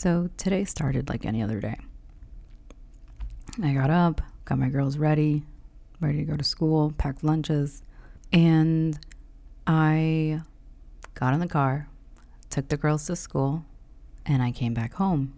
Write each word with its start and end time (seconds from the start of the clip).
So 0.00 0.30
today 0.38 0.64
started 0.64 1.10
like 1.10 1.26
any 1.26 1.42
other 1.42 1.60
day. 1.60 1.76
I 3.62 3.74
got 3.74 3.90
up, 3.90 4.22
got 4.46 4.58
my 4.58 4.70
girls 4.70 4.96
ready, 4.96 5.42
ready 6.00 6.20
to 6.20 6.24
go 6.24 6.38
to 6.38 6.42
school, 6.42 6.94
packed 6.96 7.22
lunches, 7.22 7.82
and 8.32 8.98
I 9.66 10.40
got 11.12 11.34
in 11.34 11.40
the 11.40 11.46
car, 11.46 11.86
took 12.48 12.68
the 12.68 12.78
girls 12.78 13.04
to 13.08 13.14
school, 13.14 13.66
and 14.24 14.42
I 14.42 14.52
came 14.52 14.72
back 14.72 14.94
home. 14.94 15.34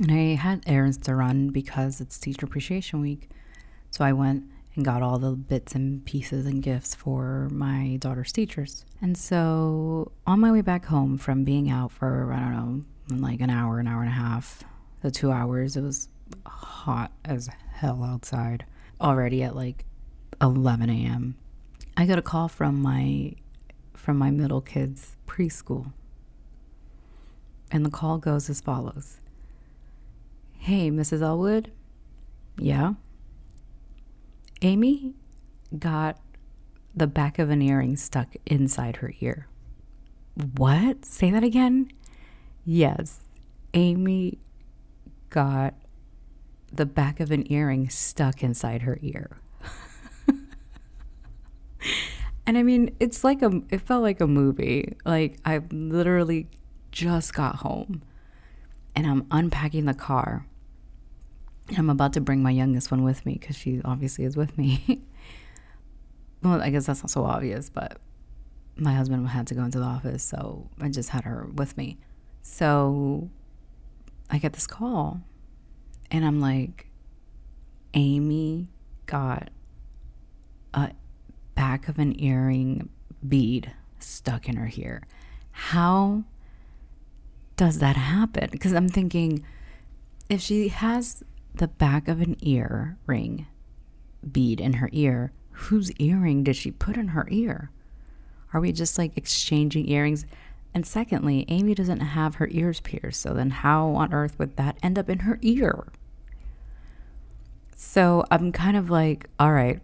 And 0.00 0.12
I 0.12 0.36
had 0.36 0.62
errands 0.68 0.98
to 0.98 1.16
run 1.16 1.48
because 1.48 2.00
it's 2.00 2.20
Teacher 2.20 2.46
Appreciation 2.46 3.00
Week. 3.00 3.28
So 3.90 4.04
I 4.04 4.12
went 4.12 4.44
and 4.76 4.84
got 4.84 5.02
all 5.02 5.18
the 5.18 5.32
bits 5.32 5.74
and 5.74 6.04
pieces 6.04 6.46
and 6.46 6.62
gifts 6.62 6.94
for 6.94 7.48
my 7.50 7.96
daughter's 7.98 8.30
teachers. 8.30 8.84
And 9.00 9.18
so 9.18 10.12
on 10.24 10.38
my 10.38 10.52
way 10.52 10.60
back 10.60 10.84
home 10.84 11.18
from 11.18 11.42
being 11.42 11.68
out 11.68 11.90
for, 11.90 12.32
I 12.32 12.38
don't 12.38 12.52
know, 12.52 12.84
like 13.08 13.40
an 13.40 13.50
hour, 13.50 13.78
an 13.78 13.86
hour 13.86 14.00
and 14.00 14.08
a 14.08 14.14
half, 14.14 14.62
the 15.02 15.10
two 15.10 15.30
hours, 15.30 15.76
it 15.76 15.82
was 15.82 16.08
hot 16.46 17.12
as 17.24 17.48
hell 17.72 18.02
outside 18.04 18.64
already 19.00 19.42
at 19.42 19.56
like 19.56 19.84
11 20.40 20.88
a.m. 20.88 21.36
I 21.96 22.06
got 22.06 22.18
a 22.18 22.22
call 22.22 22.48
from 22.48 22.80
my 22.80 23.34
from 23.94 24.16
my 24.16 24.30
middle 24.30 24.60
kids 24.60 25.16
preschool. 25.26 25.92
And 27.70 27.86
the 27.86 27.90
call 27.90 28.18
goes 28.18 28.50
as 28.50 28.60
follows. 28.60 29.18
Hey, 30.58 30.90
Mrs. 30.90 31.22
Elwood? 31.22 31.70
Yeah. 32.58 32.94
Amy 34.60 35.14
got 35.78 36.20
the 36.94 37.06
back 37.06 37.38
of 37.38 37.50
an 37.50 37.62
earring 37.62 37.96
stuck 37.96 38.34
inside 38.46 38.96
her 38.96 39.14
ear. 39.20 39.48
What? 40.56 41.04
Say 41.04 41.30
that 41.30 41.44
again? 41.44 41.90
Yes. 42.64 43.20
Amy 43.74 44.38
got 45.30 45.74
the 46.72 46.86
back 46.86 47.20
of 47.20 47.30
an 47.30 47.50
earring 47.52 47.88
stuck 47.88 48.42
inside 48.42 48.82
her 48.82 48.98
ear. 49.02 49.38
and 52.46 52.56
I 52.58 52.62
mean, 52.62 52.94
it's 53.00 53.24
like 53.24 53.42
a, 53.42 53.62
it 53.70 53.80
felt 53.80 54.02
like 54.02 54.20
a 54.20 54.26
movie. 54.26 54.96
Like, 55.04 55.38
I 55.44 55.60
literally 55.70 56.48
just 56.90 57.34
got 57.34 57.56
home 57.56 58.02
and 58.94 59.06
I'm 59.06 59.26
unpacking 59.30 59.84
the 59.86 59.94
car. 59.94 60.46
And 61.68 61.78
I'm 61.78 61.90
about 61.90 62.12
to 62.14 62.20
bring 62.20 62.42
my 62.42 62.50
youngest 62.50 62.90
one 62.90 63.02
with 63.02 63.24
me 63.24 63.34
because 63.34 63.56
she 63.56 63.80
obviously 63.84 64.24
is 64.24 64.36
with 64.36 64.58
me. 64.58 65.02
well, 66.42 66.60
I 66.60 66.70
guess 66.70 66.86
that's 66.86 67.02
not 67.02 67.10
so 67.10 67.24
obvious, 67.24 67.70
but 67.70 67.98
my 68.76 68.94
husband 68.94 69.28
had 69.28 69.46
to 69.48 69.54
go 69.54 69.62
into 69.62 69.78
the 69.78 69.84
office, 69.84 70.22
so 70.22 70.68
I 70.80 70.88
just 70.88 71.10
had 71.10 71.24
her 71.24 71.48
with 71.54 71.76
me. 71.76 71.98
So 72.42 73.30
I 74.30 74.38
get 74.38 74.52
this 74.52 74.66
call, 74.66 75.22
and 76.10 76.24
I'm 76.24 76.40
like, 76.40 76.88
Amy 77.94 78.68
got 79.06 79.50
a 80.74 80.92
back 81.54 81.88
of 81.88 81.98
an 81.98 82.20
earring 82.20 82.88
bead 83.26 83.72
stuck 83.98 84.48
in 84.48 84.56
her 84.56 84.70
ear. 84.74 85.02
How 85.52 86.24
does 87.56 87.78
that 87.78 87.96
happen? 87.96 88.48
Because 88.50 88.72
I'm 88.72 88.88
thinking 88.88 89.44
if 90.28 90.40
she 90.40 90.68
has 90.68 91.22
the 91.54 91.68
back 91.68 92.08
of 92.08 92.20
an 92.20 92.36
ear 92.40 92.96
ring 93.06 93.46
bead 94.30 94.60
in 94.60 94.74
her 94.74 94.88
ear, 94.92 95.32
whose 95.50 95.92
earring 95.98 96.44
did 96.44 96.56
she 96.56 96.70
put 96.70 96.96
in 96.96 97.08
her 97.08 97.28
ear? 97.30 97.70
Are 98.52 98.60
we 98.60 98.72
just 98.72 98.98
like 98.98 99.16
exchanging 99.16 99.88
earrings? 99.88 100.26
And 100.74 100.86
secondly, 100.86 101.44
Amy 101.48 101.74
doesn't 101.74 102.00
have 102.00 102.36
her 102.36 102.48
ears 102.50 102.80
pierced, 102.80 103.20
so 103.20 103.34
then 103.34 103.50
how 103.50 103.88
on 103.88 104.12
earth 104.12 104.38
would 104.38 104.56
that 104.56 104.78
end 104.82 104.98
up 104.98 105.10
in 105.10 105.20
her 105.20 105.38
ear? 105.42 105.86
So 107.76 108.24
I'm 108.30 108.52
kind 108.52 108.76
of 108.76 108.88
like, 108.88 109.28
all 109.38 109.52
right, 109.52 109.80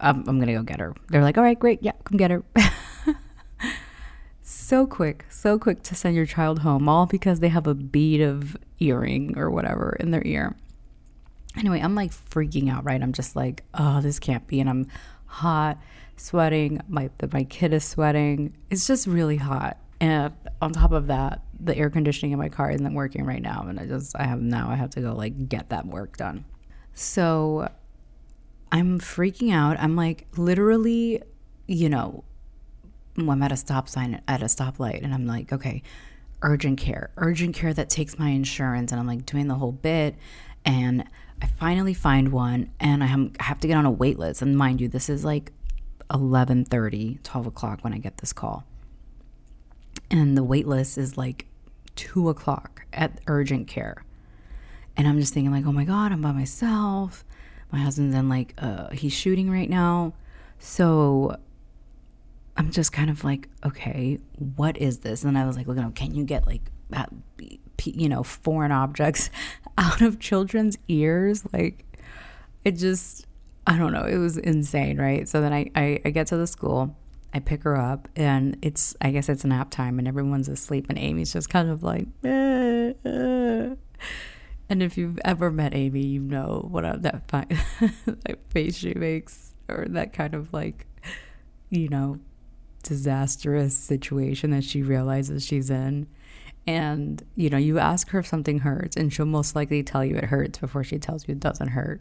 I'm, 0.00 0.28
I'm 0.28 0.38
gonna 0.38 0.52
go 0.52 0.62
get 0.62 0.80
her. 0.80 0.94
They're 1.08 1.22
like, 1.22 1.38
all 1.38 1.44
right, 1.44 1.58
great, 1.58 1.82
yeah, 1.82 1.92
come 2.04 2.18
get 2.18 2.30
her. 2.30 2.42
so 4.42 4.86
quick, 4.86 5.24
so 5.30 5.58
quick 5.58 5.82
to 5.84 5.94
send 5.94 6.16
your 6.16 6.26
child 6.26 6.58
home, 6.58 6.86
all 6.88 7.06
because 7.06 7.40
they 7.40 7.48
have 7.48 7.66
a 7.66 7.74
bead 7.74 8.20
of 8.20 8.58
earring 8.80 9.38
or 9.38 9.50
whatever 9.50 9.96
in 10.00 10.10
their 10.10 10.24
ear. 10.26 10.54
Anyway, 11.56 11.80
I'm 11.80 11.94
like 11.94 12.10
freaking 12.10 12.70
out, 12.70 12.84
right? 12.84 13.00
I'm 13.02 13.12
just 13.12 13.36
like, 13.36 13.62
oh, 13.74 14.00
this 14.00 14.18
can't 14.18 14.46
be. 14.46 14.60
And 14.60 14.68
I'm 14.68 14.88
hot, 15.26 15.78
sweating. 16.16 16.80
My 16.88 17.10
my 17.32 17.44
kid 17.44 17.72
is 17.72 17.84
sweating. 17.84 18.54
It's 18.70 18.86
just 18.86 19.06
really 19.06 19.36
hot. 19.36 19.78
And 20.00 20.32
on 20.60 20.72
top 20.72 20.92
of 20.92 21.06
that, 21.06 21.42
the 21.58 21.76
air 21.76 21.88
conditioning 21.90 22.32
in 22.32 22.38
my 22.38 22.48
car 22.48 22.70
isn't 22.70 22.94
working 22.94 23.24
right 23.24 23.42
now. 23.42 23.64
And 23.68 23.78
I 23.78 23.86
just, 23.86 24.16
I 24.16 24.24
have 24.24 24.40
now, 24.40 24.68
I 24.68 24.74
have 24.74 24.90
to 24.90 25.00
go 25.00 25.14
like 25.14 25.48
get 25.48 25.70
that 25.70 25.86
work 25.86 26.16
done. 26.16 26.44
So 26.94 27.68
I'm 28.70 28.98
freaking 28.98 29.52
out. 29.52 29.78
I'm 29.78 29.96
like 29.96 30.26
literally, 30.36 31.22
you 31.66 31.88
know, 31.88 32.24
I'm 33.16 33.42
at 33.42 33.52
a 33.52 33.56
stop 33.56 33.88
sign 33.88 34.20
at 34.26 34.42
a 34.42 34.46
stoplight 34.46 35.04
and 35.04 35.14
I'm 35.14 35.26
like, 35.26 35.52
okay, 35.52 35.82
urgent 36.42 36.78
care, 36.78 37.10
urgent 37.16 37.54
care 37.54 37.72
that 37.72 37.88
takes 37.88 38.18
my 38.18 38.30
insurance. 38.30 38.90
And 38.92 39.00
I'm 39.00 39.06
like 39.06 39.24
doing 39.26 39.48
the 39.48 39.54
whole 39.54 39.72
bit. 39.72 40.16
And 40.64 41.04
I 41.40 41.46
finally 41.46 41.94
find 41.94 42.32
one 42.32 42.70
and 42.80 43.04
I 43.04 43.42
have 43.42 43.60
to 43.60 43.68
get 43.68 43.76
on 43.76 43.86
a 43.86 43.90
wait 43.90 44.18
list. 44.18 44.42
And 44.42 44.56
mind 44.56 44.80
you, 44.80 44.88
this 44.88 45.08
is 45.08 45.24
like 45.24 45.52
11:30, 46.10 47.22
12 47.22 47.46
o'clock 47.46 47.82
when 47.82 47.92
I 47.92 47.98
get 47.98 48.18
this 48.18 48.32
call. 48.32 48.64
And 50.14 50.36
the 50.36 50.44
wait 50.44 50.66
list 50.66 50.96
is 50.96 51.16
like 51.16 51.46
two 51.96 52.28
o'clock 52.28 52.86
at 52.92 53.20
urgent 53.26 53.66
care. 53.66 54.04
And 54.96 55.08
I'm 55.08 55.18
just 55.18 55.34
thinking 55.34 55.50
like, 55.50 55.66
oh 55.66 55.72
my 55.72 55.84
God, 55.84 56.12
I'm 56.12 56.22
by 56.22 56.32
myself. 56.32 57.24
My 57.72 57.80
husband's 57.80 58.14
in 58.14 58.28
like 58.28 58.54
uh 58.58 58.90
he's 58.90 59.12
shooting 59.12 59.50
right 59.50 59.68
now. 59.68 60.14
So 60.60 61.36
I'm 62.56 62.70
just 62.70 62.92
kind 62.92 63.10
of 63.10 63.24
like, 63.24 63.48
okay, 63.66 64.20
what 64.56 64.76
is 64.76 65.00
this? 65.00 65.24
And 65.24 65.36
I 65.36 65.44
was 65.44 65.56
like, 65.56 65.66
look, 65.66 65.94
can 65.96 66.14
you 66.14 66.24
get 66.24 66.46
like 66.46 66.70
you 67.84 68.08
know, 68.08 68.22
foreign 68.22 68.72
objects 68.72 69.30
out 69.78 70.00
of 70.00 70.20
children's 70.20 70.78
ears. 70.88 71.44
Like, 71.52 71.84
it 72.64 72.72
just, 72.72 73.26
I 73.66 73.76
don't 73.76 73.92
know, 73.92 74.04
it 74.04 74.18
was 74.18 74.38
insane, 74.38 74.98
right? 74.98 75.28
So 75.28 75.40
then 75.40 75.52
I, 75.52 75.70
I, 75.74 76.00
I 76.04 76.10
get 76.10 76.28
to 76.28 76.36
the 76.36 76.46
school, 76.46 76.96
I 77.34 77.40
pick 77.40 77.64
her 77.64 77.76
up, 77.76 78.08
and 78.14 78.56
it's, 78.62 78.94
I 79.00 79.10
guess 79.10 79.28
it's 79.28 79.44
nap 79.44 79.70
time, 79.70 79.98
and 79.98 80.06
everyone's 80.06 80.48
asleep, 80.48 80.86
and 80.88 80.96
Amy's 80.96 81.32
just 81.32 81.50
kind 81.50 81.68
of 81.68 81.82
like, 81.82 82.06
eh, 82.24 82.92
and 84.68 84.82
if 84.82 84.96
you've 84.96 85.18
ever 85.24 85.50
met 85.50 85.74
Amy, 85.74 86.02
you 86.02 86.20
know 86.20 86.66
what 86.70 86.84
a, 86.84 86.96
that, 87.00 87.28
that 87.28 88.38
face 88.50 88.76
she 88.76 88.94
makes, 88.94 89.52
or 89.68 89.86
that 89.90 90.12
kind 90.12 90.34
of 90.34 90.52
like, 90.52 90.86
you 91.70 91.88
know, 91.88 92.20
disastrous 92.84 93.76
situation 93.76 94.50
that 94.52 94.62
she 94.62 94.82
realizes 94.82 95.44
she's 95.44 95.70
in. 95.70 96.06
And 96.66 97.22
you 97.34 97.50
know 97.50 97.58
you 97.58 97.78
ask 97.78 98.08
her 98.10 98.20
if 98.20 98.26
something 98.26 98.60
hurts 98.60 98.96
and 98.96 99.12
she'll 99.12 99.26
most 99.26 99.54
likely 99.54 99.82
tell 99.82 100.02
you 100.02 100.16
it 100.16 100.24
hurts 100.24 100.58
before 100.58 100.82
she 100.82 100.98
tells 100.98 101.28
you 101.28 101.32
it 101.32 101.40
doesn't 101.40 101.68
hurt. 101.68 102.00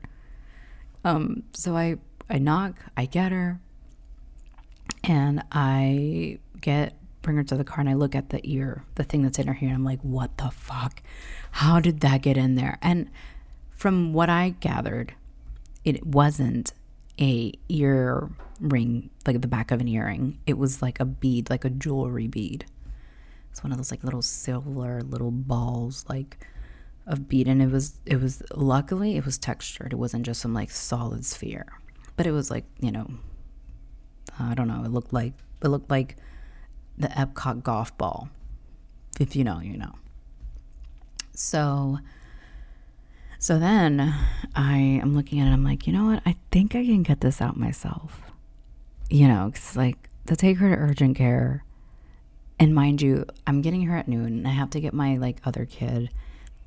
Um 1.04 1.44
so 1.54 1.76
i 1.76 1.98
i 2.30 2.38
knock 2.38 2.78
i 2.96 3.06
get 3.06 3.34
her 3.34 3.60
and 5.04 5.44
i 5.52 6.38
get 6.62 6.94
bring 7.22 7.38
her 7.38 7.44
to 7.44 7.56
the 7.56 7.64
car 7.64 7.80
and 7.80 7.90
i 7.90 7.94
look 7.94 8.16
at 8.16 8.30
the 8.30 8.40
ear 8.44 8.84
the 8.96 9.04
thing 9.04 9.24
that's 9.24 9.40
in 9.40 9.48
her 9.48 9.58
ear 9.62 9.70
and 9.70 9.74
i'm 9.74 9.84
like 9.84 10.02
what 10.02 10.38
the 10.38 10.50
fuck 10.50 11.02
how 11.52 11.80
did 11.80 12.00
that 12.02 12.22
get 12.22 12.38
in 12.38 12.56
there 12.56 12.78
and 12.82 13.10
from 13.72 14.14
what 14.14 14.30
i 14.30 14.50
gathered 14.60 15.14
it 15.84 16.06
wasn't 16.06 16.74
a 17.20 17.52
ear 17.70 18.30
ring 18.60 19.10
like 19.26 19.42
the 19.42 19.48
back 19.48 19.72
of 19.72 19.82
an 19.82 19.88
earring 19.88 20.40
it 20.46 20.58
was 20.58 20.82
like 20.82 21.00
a 21.00 21.06
bead 21.06 21.50
like 21.50 21.66
a 21.66 21.70
jewelry 21.70 22.28
bead 22.28 22.66
it's 23.52 23.64
one 23.64 23.72
of 23.72 23.78
those 23.78 23.92
like 23.92 24.04
little 24.04 24.22
silver 24.22 25.02
little 25.02 25.32
balls 25.32 26.06
like 26.10 26.38
of 27.06 27.28
bead 27.28 27.48
and 27.48 27.62
it 27.62 27.70
was 27.70 27.96
it 28.06 28.22
was 28.22 28.42
luckily 28.56 29.18
it 29.18 29.26
was 29.26 29.38
textured. 29.38 29.94
It 29.94 29.98
wasn't 29.98 30.26
just 30.26 30.42
some 30.42 30.54
like 30.54 30.72
solid 30.72 31.26
sphere. 31.26 31.68
But 32.16 32.28
it 32.28 32.32
was 32.32 32.52
like, 32.52 32.66
you 32.80 32.92
know, 32.92 33.08
I 34.40 34.54
don't 34.54 34.68
know, 34.68 34.84
it 34.84 34.92
looked 34.92 35.14
like 35.14 35.34
it 35.64 35.68
looked 35.68 35.90
like 35.90 36.18
the 36.98 37.08
Epcot 37.10 37.64
golf 37.64 37.98
ball. 37.98 38.30
If 39.20 39.36
you 39.36 39.44
know, 39.44 39.60
you 39.60 39.78
know. 39.78 39.96
So 41.34 42.00
so 43.40 43.60
then 43.60 44.14
I 44.56 44.78
am 44.78 45.16
looking 45.16 45.42
at 45.42 45.48
it, 45.48 45.52
I'm 45.52 45.66
like, 45.66 45.86
you 45.86 45.92
know 45.92 46.06
what? 46.06 46.22
I 46.26 46.38
think 46.52 46.76
I 46.76 46.86
can 46.86 47.04
get 47.04 47.20
this 47.20 47.42
out 47.42 47.58
myself. 47.58 48.22
You 49.10 49.28
know, 49.28 49.48
it's 49.48 49.76
like 49.76 50.10
to 50.28 50.36
take 50.36 50.58
her 50.58 50.70
to 50.70 50.82
urgent 50.82 51.18
care 51.18 51.66
and 52.58 52.74
mind 52.74 53.02
you, 53.02 53.26
I'm 53.46 53.62
getting 53.62 53.82
her 53.82 53.98
at 53.98 54.08
noon 54.08 54.28
and 54.28 54.48
I 54.48 54.52
have 54.52 54.70
to 54.70 54.80
get 54.80 54.94
my 54.94 55.18
like 55.18 55.42
other 55.44 55.66
kid 55.66 56.10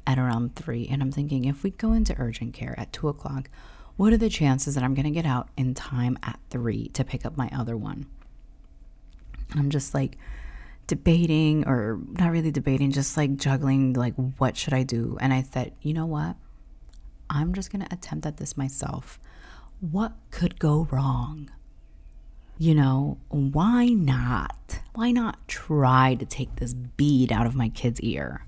at 0.07 0.19
around 0.19 0.55
three. 0.55 0.87
And 0.91 1.01
I'm 1.01 1.11
thinking 1.11 1.47
if 1.47 1.63
we 1.63 1.71
go 1.71 1.93
into 1.93 2.15
urgent 2.19 2.53
care 2.53 2.75
at 2.79 2.93
two 2.93 3.09
o'clock, 3.09 3.49
what 3.97 4.13
are 4.13 4.19
the 4.19 4.29
chances 4.29 4.75
that 4.75 4.85
I'm 4.85 4.95
going 4.95 5.05
to 5.05 5.11
get 5.11 5.27
out 5.27 5.49
in 5.57 5.75
time 5.75 6.19
at 6.23 6.39
three 6.51 6.89
to 6.89 7.05
pick 7.05 7.25
up 7.25 7.37
my 7.37 7.49
other 7.53 7.77
one? 7.77 8.07
And 9.51 9.61
I'm 9.61 9.71
just 9.71 9.95
like 9.95 10.19
debating 10.87 11.67
or 11.67 11.99
not 12.13 12.31
really 12.31 12.51
debating, 12.51 12.93
just 12.93 13.17
like 13.17 13.37
juggling, 13.37 13.95
like, 13.95 14.15
what 14.39 14.57
should 14.57 14.75
I 14.75 14.83
do? 14.83 15.17
And 15.21 15.33
I 15.33 15.43
said, 15.43 15.73
you 15.81 15.95
know 15.95 16.07
what? 16.07 16.37
I'm 17.29 17.55
just 17.55 17.73
going 17.73 17.85
to 17.85 17.93
attempt 17.93 18.27
at 18.27 18.37
this 18.37 18.57
myself. 18.57 19.19
What 19.81 20.13
could 20.31 20.59
go 20.59 20.87
wrong? 20.91 21.51
You 22.59 22.75
know, 22.75 23.19
why 23.29 23.89
not? 23.89 24.81
Why 24.95 25.11
not 25.11 25.47
try 25.49 26.15
to 26.15 26.25
take 26.25 26.57
this 26.57 26.73
bead 26.73 27.33
out 27.33 27.47
of 27.47 27.55
my 27.55 27.69
kid's 27.69 28.01
ear? 28.01 28.47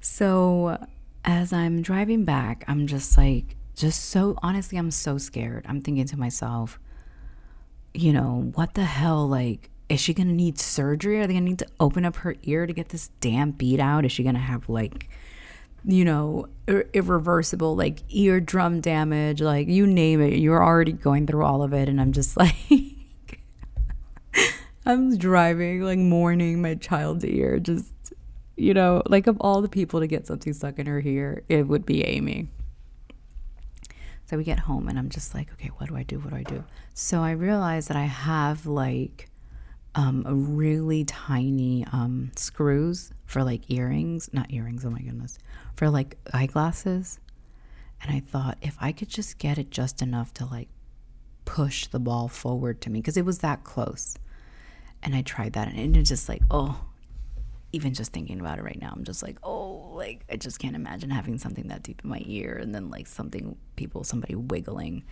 So, 0.00 0.86
as 1.24 1.52
I'm 1.52 1.82
driving 1.82 2.24
back, 2.24 2.64
I'm 2.68 2.86
just 2.86 3.18
like, 3.18 3.56
just 3.78 4.06
so 4.06 4.36
honestly, 4.42 4.76
I'm 4.76 4.90
so 4.90 5.18
scared. 5.18 5.64
I'm 5.68 5.80
thinking 5.80 6.04
to 6.06 6.18
myself, 6.18 6.80
you 7.94 8.12
know, 8.12 8.50
what 8.54 8.74
the 8.74 8.84
hell? 8.84 9.28
Like, 9.28 9.70
is 9.88 10.00
she 10.00 10.12
gonna 10.12 10.32
need 10.32 10.58
surgery? 10.58 11.20
Are 11.20 11.28
they 11.28 11.34
gonna 11.34 11.46
need 11.46 11.60
to 11.60 11.68
open 11.78 12.04
up 12.04 12.16
her 12.16 12.34
ear 12.42 12.66
to 12.66 12.72
get 12.72 12.88
this 12.88 13.10
damn 13.20 13.52
beat 13.52 13.78
out? 13.78 14.04
Is 14.04 14.10
she 14.10 14.24
gonna 14.24 14.40
have 14.40 14.68
like, 14.68 15.08
you 15.84 16.04
know, 16.04 16.48
ir- 16.66 16.90
irreversible 16.92 17.76
like 17.76 18.00
eardrum 18.12 18.80
damage? 18.80 19.40
Like, 19.40 19.68
you 19.68 19.86
name 19.86 20.20
it. 20.20 20.34
You're 20.34 20.62
already 20.62 20.92
going 20.92 21.28
through 21.28 21.44
all 21.44 21.62
of 21.62 21.72
it, 21.72 21.88
and 21.88 22.00
I'm 22.00 22.12
just 22.12 22.36
like. 22.36 22.56
I'm 24.84 25.18
driving, 25.18 25.82
like 25.82 25.98
mourning 25.98 26.62
my 26.62 26.74
child's 26.74 27.24
ear. 27.24 27.60
Just, 27.60 27.92
you 28.56 28.72
know, 28.72 29.02
like 29.06 29.26
of 29.26 29.36
all 29.40 29.60
the 29.60 29.68
people 29.68 30.00
to 30.00 30.06
get 30.06 30.26
something 30.26 30.52
stuck 30.52 30.78
in 30.78 30.86
her 30.86 31.00
ear, 31.00 31.44
it 31.48 31.68
would 31.68 31.84
be 31.84 32.04
Amy. 32.04 32.48
So 34.28 34.36
we 34.36 34.44
get 34.44 34.58
home 34.58 34.88
and 34.88 34.98
I'm 34.98 35.08
just 35.08 35.34
like, 35.34 35.50
okay, 35.54 35.70
what 35.78 35.88
do 35.88 35.96
I 35.96 36.02
do? 36.02 36.18
What 36.18 36.30
do 36.30 36.36
I 36.36 36.42
do? 36.42 36.62
So 36.92 37.22
I 37.22 37.30
realize 37.30 37.88
that 37.88 37.96
I 37.96 38.04
have 38.04 38.66
like 38.66 39.30
um, 39.94 40.22
a 40.26 40.34
really 40.34 41.04
tiny 41.04 41.86
um, 41.92 42.30
screws 42.36 43.10
for 43.24 43.42
like 43.42 43.70
earrings, 43.70 44.28
not 44.34 44.52
earrings, 44.52 44.84
oh 44.84 44.90
my 44.90 45.00
goodness, 45.00 45.38
for 45.76 45.88
like 45.88 46.18
eyeglasses. 46.34 47.20
And 48.02 48.14
I 48.14 48.20
thought 48.20 48.58
if 48.60 48.76
I 48.78 48.92
could 48.92 49.08
just 49.08 49.38
get 49.38 49.56
it 49.56 49.70
just 49.70 50.02
enough 50.02 50.34
to 50.34 50.44
like 50.44 50.68
push 51.46 51.86
the 51.86 51.98
ball 51.98 52.28
forward 52.28 52.82
to 52.82 52.90
me, 52.90 53.00
because 53.00 53.16
it 53.16 53.24
was 53.24 53.38
that 53.38 53.64
close. 53.64 54.14
And 55.02 55.14
I 55.14 55.22
tried 55.22 55.54
that 55.54 55.68
and 55.68 55.96
it's 55.96 56.10
just 56.10 56.28
like, 56.28 56.42
oh, 56.50 56.84
even 57.72 57.94
just 57.94 58.12
thinking 58.12 58.40
about 58.40 58.58
it 58.58 58.64
right 58.64 58.80
now, 58.80 58.92
I'm 58.94 59.04
just 59.04 59.22
like, 59.22 59.38
oh, 59.42 59.67
like 59.98 60.24
I 60.30 60.36
just 60.36 60.58
can't 60.58 60.76
imagine 60.76 61.10
having 61.10 61.38
something 61.38 61.68
that 61.68 61.82
deep 61.82 62.00
in 62.02 62.08
my 62.08 62.22
ear 62.24 62.56
and 62.56 62.74
then 62.74 62.90
like 62.90 63.06
something, 63.06 63.56
people, 63.76 64.04
somebody 64.04 64.34
wiggling. 64.34 65.04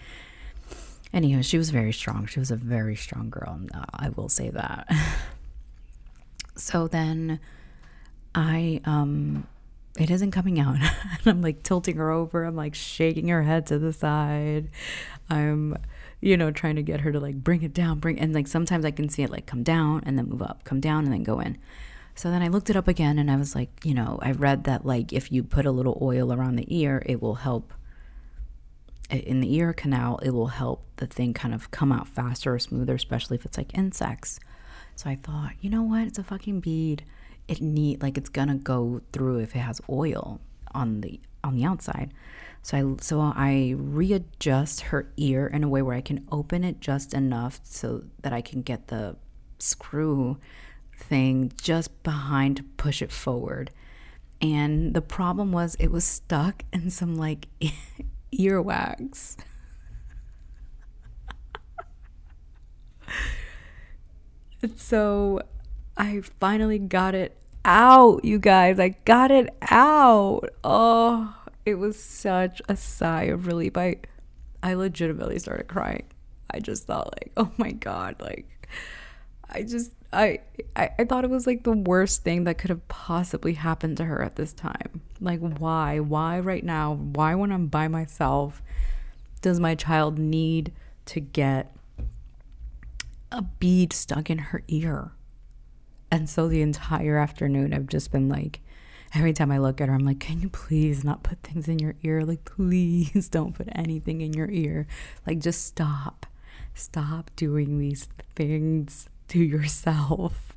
Anywho, 1.12 1.44
she 1.44 1.59
was 1.59 1.71
very 1.71 1.93
strong. 1.93 2.27
She 2.27 2.38
was 2.38 2.50
a 2.50 2.56
very 2.56 2.97
strong 2.97 3.31
girl. 3.31 3.61
Uh, 3.75 3.85
I 3.93 4.09
will 4.11 4.29
say 4.29 4.50
that. 4.50 4.91
so 6.56 6.88
then 6.88 7.41
I, 8.35 8.81
um, 8.85 9.47
it 9.99 10.11
isn't 10.11 10.31
coming 10.31 10.59
out. 10.59 10.77
and 10.81 11.27
I'm 11.27 11.43
like 11.43 11.62
tilting 11.62 11.97
her 11.97 12.11
over. 12.11 12.44
I'm 12.44 12.56
like 12.56 12.75
shaking 12.75 13.29
her 13.29 13.43
head 13.43 13.67
to 13.67 13.79
the 13.79 13.93
side. 13.93 14.69
I'm, 15.31 15.77
you 16.21 16.37
know, 16.37 16.50
trying 16.50 16.77
to 16.77 16.83
get 16.83 17.00
her 17.00 17.12
to 17.12 17.21
like 17.21 17.37
bring 17.37 17.62
it 17.62 17.73
down, 17.73 17.99
bring, 17.99 18.19
and 18.19 18.35
like 18.35 18.47
sometimes 18.47 18.85
I 18.85 18.91
can 18.91 19.09
see 19.09 19.23
it 19.23 19.31
like 19.31 19.47
come 19.47 19.62
down 19.62 20.03
and 20.06 20.19
then 20.19 20.29
move 20.29 20.43
up, 20.43 20.65
come 20.65 20.81
down 20.81 21.05
and 21.05 21.12
then 21.12 21.23
go 21.23 21.41
in. 21.41 21.59
So 22.16 22.30
then 22.30 22.42
I 22.42 22.48
looked 22.48 22.70
it 22.70 22.76
up 22.76 22.88
again 22.88 23.18
and 23.18 23.30
I 23.30 23.36
was 23.36 23.54
like, 23.54 23.84
you 23.84 23.92
know, 23.92 24.18
I 24.22 24.32
read 24.32 24.64
that 24.64 24.86
like 24.86 25.12
if 25.12 25.30
you 25.30 25.44
put 25.44 25.66
a 25.66 25.70
little 25.70 25.98
oil 26.00 26.32
around 26.32 26.56
the 26.56 26.66
ear, 26.74 27.02
it 27.04 27.20
will 27.20 27.36
help 27.36 27.74
in 29.10 29.40
the 29.40 29.54
ear 29.54 29.72
canal, 29.74 30.18
it 30.22 30.30
will 30.30 30.48
help 30.48 30.84
the 30.96 31.06
thing 31.06 31.34
kind 31.34 31.54
of 31.54 31.70
come 31.70 31.92
out 31.92 32.08
faster 32.08 32.54
or 32.54 32.58
smoother, 32.58 32.94
especially 32.94 33.36
if 33.36 33.44
it's 33.44 33.58
like 33.58 33.76
insects. 33.76 34.40
So 34.96 35.10
I 35.10 35.16
thought, 35.16 35.52
you 35.60 35.68
know 35.68 35.82
what? 35.82 36.06
It's 36.06 36.18
a 36.18 36.24
fucking 36.24 36.60
bead. 36.60 37.04
It 37.48 37.60
need 37.60 38.02
like 38.02 38.16
it's 38.16 38.30
gonna 38.30 38.56
go 38.56 39.02
through 39.12 39.40
if 39.40 39.54
it 39.54 39.60
has 39.60 39.82
oil 39.90 40.40
on 40.72 41.02
the 41.02 41.20
on 41.44 41.54
the 41.54 41.64
outside. 41.64 42.14
So 42.62 42.78
I 42.78 43.02
so 43.02 43.20
I 43.20 43.74
readjust 43.76 44.80
her 44.80 45.12
ear 45.18 45.46
in 45.46 45.62
a 45.62 45.68
way 45.68 45.82
where 45.82 45.94
I 45.94 46.00
can 46.00 46.26
open 46.32 46.64
it 46.64 46.80
just 46.80 47.12
enough 47.12 47.60
so 47.62 48.04
that 48.22 48.32
I 48.32 48.40
can 48.40 48.62
get 48.62 48.88
the 48.88 49.16
screw 49.58 50.38
thing 50.96 51.52
just 51.60 52.02
behind 52.02 52.56
to 52.56 52.62
push 52.62 53.02
it 53.02 53.12
forward. 53.12 53.70
And 54.40 54.94
the 54.94 55.02
problem 55.02 55.52
was 55.52 55.76
it 55.76 55.90
was 55.90 56.04
stuck 56.04 56.62
in 56.72 56.90
some 56.90 57.16
like 57.16 57.46
earwax. 58.32 59.37
so 64.76 65.40
I 65.96 66.20
finally 66.40 66.78
got 66.78 67.14
it 67.14 67.37
out, 67.64 68.25
you 68.25 68.38
guys. 68.38 68.78
I 68.78 68.90
got 69.04 69.31
it 69.31 69.54
out. 69.62 70.50
Oh, 70.62 71.34
it 71.64 71.76
was 71.76 72.02
such 72.02 72.60
a 72.69 72.76
sigh 72.76 73.25
of 73.25 73.46
relief. 73.46 73.76
I 73.76 73.96
I 74.62 74.75
legitimately 74.75 75.38
started 75.38 75.69
crying. 75.69 76.04
I 76.50 76.60
just 76.60 76.87
thought 76.87 77.12
like, 77.19 77.32
oh 77.37 77.50
my 77.56 77.72
god, 77.72 78.16
like 78.20 78.69
I 79.49 79.62
just 79.62 79.92
I, 80.16 80.38
I 80.98 81.04
thought 81.04 81.24
it 81.24 81.30
was 81.30 81.46
like 81.46 81.64
the 81.64 81.72
worst 81.76 82.22
thing 82.22 82.44
that 82.44 82.56
could 82.56 82.70
have 82.70 82.86
possibly 82.88 83.52
happened 83.52 83.98
to 83.98 84.04
her 84.06 84.22
at 84.22 84.36
this 84.36 84.52
time. 84.54 85.02
Like 85.20 85.40
why? 85.40 86.00
Why 86.00 86.40
right 86.40 86.64
now? 86.64 86.94
Why 86.94 87.34
when 87.34 87.52
I'm 87.52 87.66
by 87.66 87.88
myself 87.88 88.62
does 89.42 89.60
my 89.60 89.74
child 89.74 90.18
need 90.18 90.72
to 91.06 91.20
get 91.20 91.76
a 93.30 93.42
bead 93.42 93.92
stuck 93.92 94.30
in 94.30 94.38
her 94.38 94.62
ear? 94.68 95.12
And 96.10 96.30
so 96.30 96.48
the 96.48 96.62
entire 96.62 97.18
afternoon 97.18 97.74
I've 97.74 97.86
just 97.86 98.10
been 98.10 98.28
like 98.28 98.60
every 99.14 99.34
time 99.34 99.50
I 99.50 99.58
look 99.58 99.80
at 99.82 99.88
her 99.88 99.94
I'm 99.94 100.04
like, 100.04 100.20
"Can 100.20 100.40
you 100.40 100.48
please 100.48 101.04
not 101.04 101.24
put 101.24 101.42
things 101.42 101.68
in 101.68 101.78
your 101.78 101.94
ear? 102.02 102.24
Like 102.24 102.44
please 102.44 103.28
don't 103.30 103.54
put 103.54 103.68
anything 103.72 104.22
in 104.22 104.32
your 104.32 104.50
ear. 104.50 104.86
Like 105.26 105.40
just 105.40 105.66
stop. 105.66 106.24
Stop 106.74 107.30
doing 107.36 107.78
these 107.78 108.08
things." 108.34 109.10
To 109.28 109.38
yourself. 109.38 110.55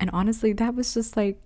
And 0.00 0.10
honestly, 0.12 0.52
that 0.54 0.74
was 0.74 0.92
just 0.92 1.16
like 1.16 1.40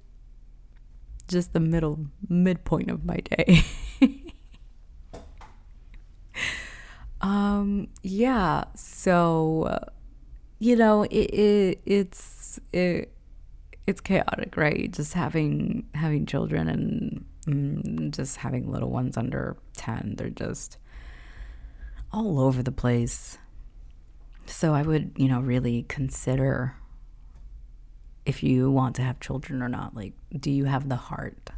just 1.29 1.53
the 1.53 1.61
middle 1.61 2.07
midpoint 2.29 2.91
of 2.91 3.05
my 3.05 3.17
day. 3.17 3.63
um 7.21 7.89
yeah, 8.03 8.65
so 8.75 9.79
you 10.59 10.77
know, 10.77 11.03
it, 11.05 11.15
it 11.15 11.81
it's 11.87 12.59
it 12.73 13.13
it's 13.87 14.01
chaotic, 14.01 14.57
right? 14.57 14.91
Just 14.91 15.15
having 15.15 15.87
having 15.95 16.27
children 16.27 16.69
and 16.69 17.25
mm, 17.47 18.11
just 18.11 18.37
having 18.37 18.71
little 18.71 18.91
ones 18.91 19.17
under 19.17 19.57
10, 19.77 20.15
they're 20.17 20.31
just 20.31 20.79
all 22.13 22.41
over 22.41 22.63
the 22.63 22.73
place. 22.73 23.39
So 24.49 24.75
I 24.75 24.83
would, 24.83 25.13
you 25.17 25.29
know, 25.29 25.41
really 25.41 25.85
consider 25.89 26.75
if 28.25 28.43
you 28.43 28.71
want 28.71 28.97
to 28.97 29.03
have 29.03 29.21
children 29.21 29.63
or 29.63 29.69
not. 29.69 29.95
Like, 29.95 30.15
do 30.39 30.51
you 30.51 30.65
have 30.65 30.89
the 30.89 30.97
heart 30.97 31.51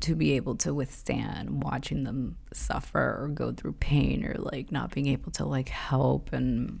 to 0.00 0.14
be 0.14 0.32
able 0.32 0.54
to 0.56 0.72
withstand 0.72 1.62
watching 1.62 2.04
them 2.04 2.36
suffer 2.52 3.18
or 3.20 3.28
go 3.28 3.52
through 3.52 3.72
pain 3.74 4.24
or 4.24 4.34
like 4.38 4.72
not 4.72 4.92
being 4.92 5.06
able 5.06 5.30
to 5.32 5.44
like 5.44 5.68
help? 5.68 6.32
And 6.32 6.80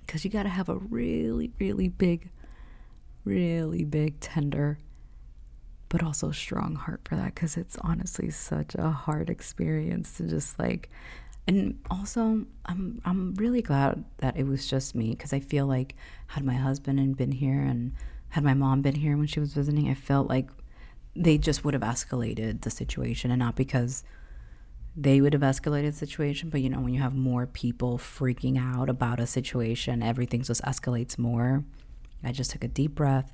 because 0.00 0.24
you 0.24 0.30
got 0.30 0.44
to 0.44 0.48
have 0.48 0.68
a 0.68 0.76
really, 0.76 1.50
really 1.58 1.88
big, 1.88 2.30
really 3.24 3.84
big, 3.84 4.20
tender, 4.20 4.78
but 5.88 6.02
also 6.02 6.30
strong 6.30 6.76
heart 6.76 7.00
for 7.04 7.16
that 7.16 7.34
because 7.34 7.56
it's 7.56 7.76
honestly 7.80 8.30
such 8.30 8.74
a 8.74 8.90
hard 8.90 9.28
experience 9.28 10.16
to 10.16 10.24
just 10.24 10.58
like 10.58 10.90
and 11.46 11.78
also 11.90 12.44
i'm 12.66 13.00
i'm 13.04 13.34
really 13.34 13.62
glad 13.62 14.04
that 14.18 14.36
it 14.36 14.46
was 14.46 14.66
just 14.66 14.94
me 14.94 15.10
because 15.10 15.32
i 15.32 15.40
feel 15.40 15.66
like 15.66 15.94
had 16.28 16.44
my 16.44 16.54
husband 16.54 16.98
and 16.98 17.16
been 17.16 17.32
here 17.32 17.60
and 17.60 17.92
had 18.30 18.42
my 18.42 18.54
mom 18.54 18.82
been 18.82 18.94
here 18.94 19.16
when 19.16 19.26
she 19.26 19.40
was 19.40 19.52
visiting 19.54 19.88
i 19.88 19.94
felt 19.94 20.28
like 20.28 20.50
they 21.16 21.38
just 21.38 21.64
would 21.64 21.74
have 21.74 21.82
escalated 21.82 22.62
the 22.62 22.70
situation 22.70 23.30
and 23.30 23.38
not 23.38 23.54
because 23.54 24.04
they 24.96 25.20
would 25.20 25.32
have 25.32 25.42
escalated 25.42 25.86
the 25.86 25.92
situation 25.98 26.48
but 26.48 26.60
you 26.60 26.68
know 26.68 26.80
when 26.80 26.94
you 26.94 27.00
have 27.00 27.14
more 27.14 27.46
people 27.46 27.98
freaking 27.98 28.58
out 28.58 28.88
about 28.88 29.20
a 29.20 29.26
situation 29.26 30.02
everything 30.02 30.42
just 30.42 30.62
escalates 30.62 31.18
more. 31.18 31.64
I 32.22 32.32
just 32.32 32.52
took 32.52 32.64
a 32.64 32.68
deep 32.68 32.94
breath 32.94 33.32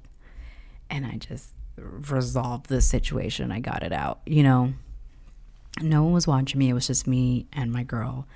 and 0.88 1.06
i 1.06 1.16
just 1.16 1.54
resolved 1.76 2.66
the 2.66 2.80
situation. 2.80 3.52
I 3.52 3.60
got 3.60 3.82
it 3.82 3.92
out 3.92 4.20
you 4.26 4.42
know 4.42 4.74
no 5.80 6.02
one 6.02 6.12
was 6.12 6.26
watching 6.26 6.58
me. 6.58 6.70
It 6.70 6.74
was 6.74 6.86
just 6.86 7.06
me 7.06 7.46
and 7.52 7.72
my 7.72 7.82
girl. 7.82 8.26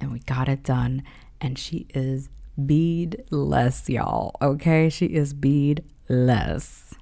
And 0.00 0.12
we 0.12 0.20
got 0.20 0.48
it 0.48 0.62
done. 0.62 1.02
And 1.40 1.58
she 1.58 1.86
is 1.94 2.28
beadless, 2.56 3.88
y'all. 3.88 4.36
Okay? 4.40 4.88
She 4.88 5.06
is 5.06 5.32
beadless. 5.34 6.94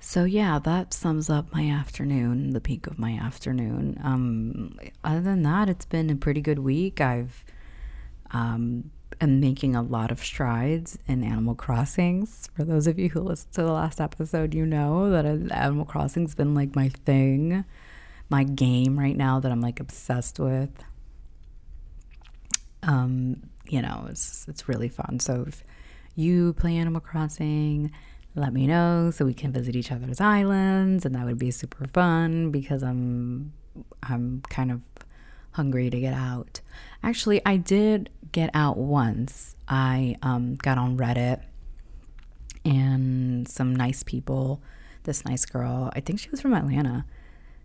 So 0.00 0.24
yeah, 0.24 0.58
that 0.60 0.94
sums 0.94 1.28
up 1.28 1.52
my 1.52 1.68
afternoon, 1.68 2.52
the 2.52 2.60
peak 2.60 2.86
of 2.86 2.98
my 2.98 3.12
afternoon. 3.12 4.00
Um, 4.02 4.78
other 5.04 5.20
than 5.20 5.42
that, 5.42 5.68
it's 5.68 5.84
been 5.84 6.08
a 6.08 6.16
pretty 6.16 6.40
good 6.40 6.60
week. 6.60 7.00
I've 7.00 7.44
um, 8.30 8.90
am 9.20 9.40
making 9.40 9.74
a 9.74 9.82
lot 9.82 10.10
of 10.10 10.20
strides 10.20 10.98
in 11.06 11.22
Animal 11.24 11.54
Crossings. 11.54 12.48
For 12.54 12.64
those 12.64 12.86
of 12.86 12.98
you 12.98 13.08
who 13.08 13.20
listened 13.20 13.52
to 13.54 13.62
the 13.62 13.72
last 13.72 14.00
episode, 14.00 14.54
you 14.54 14.64
know 14.64 15.10
that 15.10 15.26
Animal 15.26 15.84
Crossing's 15.84 16.34
been 16.34 16.54
like 16.54 16.74
my 16.76 16.88
thing, 16.88 17.64
my 18.30 18.44
game 18.44 18.98
right 18.98 19.16
now 19.16 19.40
that 19.40 19.50
I'm 19.50 19.60
like 19.60 19.80
obsessed 19.80 20.38
with. 20.38 20.70
Um, 22.82 23.50
you 23.68 23.82
know, 23.82 24.06
it's 24.08 24.46
it's 24.48 24.68
really 24.68 24.88
fun. 24.88 25.18
So 25.20 25.44
if 25.46 25.64
you 26.14 26.52
play 26.54 26.76
Animal 26.76 27.00
Crossing, 27.00 27.90
let 28.34 28.52
me 28.52 28.66
know 28.66 29.10
so 29.10 29.24
we 29.24 29.34
can 29.34 29.52
visit 29.52 29.74
each 29.76 29.90
other's 29.90 30.20
islands 30.20 31.04
and 31.04 31.14
that 31.14 31.24
would 31.24 31.38
be 31.38 31.50
super 31.50 31.86
fun 31.88 32.50
because 32.50 32.82
I'm 32.82 33.52
I'm 34.02 34.42
kind 34.48 34.70
of 34.70 34.80
hungry 35.52 35.90
to 35.90 36.00
get 36.00 36.14
out. 36.14 36.60
Actually, 37.02 37.44
I 37.44 37.56
did 37.56 38.10
get 38.32 38.50
out 38.54 38.76
once. 38.76 39.56
I 39.68 40.16
um, 40.22 40.54
got 40.56 40.78
on 40.78 40.96
Reddit 40.96 41.42
and 42.64 43.48
some 43.48 43.74
nice 43.74 44.02
people. 44.02 44.62
This 45.04 45.24
nice 45.24 45.44
girl, 45.44 45.90
I 45.94 46.00
think 46.00 46.20
she 46.20 46.30
was 46.30 46.40
from 46.40 46.54
Atlanta. 46.54 47.06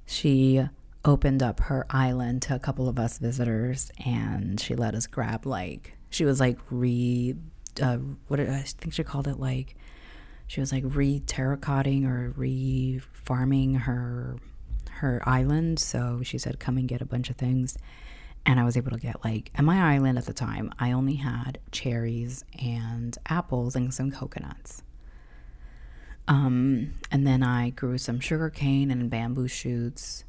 She 0.05 0.67
opened 1.05 1.43
up 1.43 1.60
her 1.62 1.86
island 1.89 2.41
to 2.43 2.55
a 2.55 2.60
couple 2.60 2.88
of 2.88 2.98
us 2.98 3.17
visitors 3.17 3.91
and 4.05 4.60
she 4.60 4.74
let 4.74 4.95
us 4.95 5.05
grab 5.05 5.45
like 5.45 5.98
she 6.10 6.24
was 6.24 6.39
like 6.39 6.57
re 6.69 7.36
uh, 7.81 7.98
what 8.27 8.38
did, 8.38 8.50
I 8.50 8.62
think 8.62 8.93
she 8.93 9.03
called 9.03 9.27
it 9.27 9.39
like 9.39 9.75
she 10.48 10.60
was 10.60 10.72
like 10.72 10.83
re 10.86 11.22
terracotting 11.25 12.05
or 12.05 12.33
re 12.38 13.01
farming 13.13 13.75
her 13.75 14.38
her 14.89 15.22
island. 15.25 15.79
So 15.79 16.22
she 16.24 16.38
said, 16.38 16.60
"Come 16.60 16.77
and 16.77 16.88
get 16.88 17.01
a 17.01 17.05
bunch 17.05 17.29
of 17.29 17.36
things." 17.36 17.77
And 18.45 18.60
I 18.60 18.63
was 18.63 18.75
able 18.75 18.91
to 18.91 19.00
get 19.00 19.24
like 19.24 19.51
at 19.55 19.63
my 19.63 19.93
island 19.93 20.17
at 20.17 20.25
the 20.25 20.33
time, 20.33 20.72
I 20.77 20.91
only 20.91 21.15
had 21.15 21.60
cherries 21.72 22.43
and 22.60 23.17
apples 23.27 23.75
and 23.75 23.93
some 23.93 24.12
coconuts. 24.12 24.83
Um, 26.27 26.94
and 27.12 27.27
then 27.27 27.44
I 27.44 27.72
grew 27.72 27.98
some 27.98 28.20
sugar 28.20 28.50
cane 28.50 28.92
and 28.92 29.10
bamboo 29.10 29.48
shoots, 29.48 30.24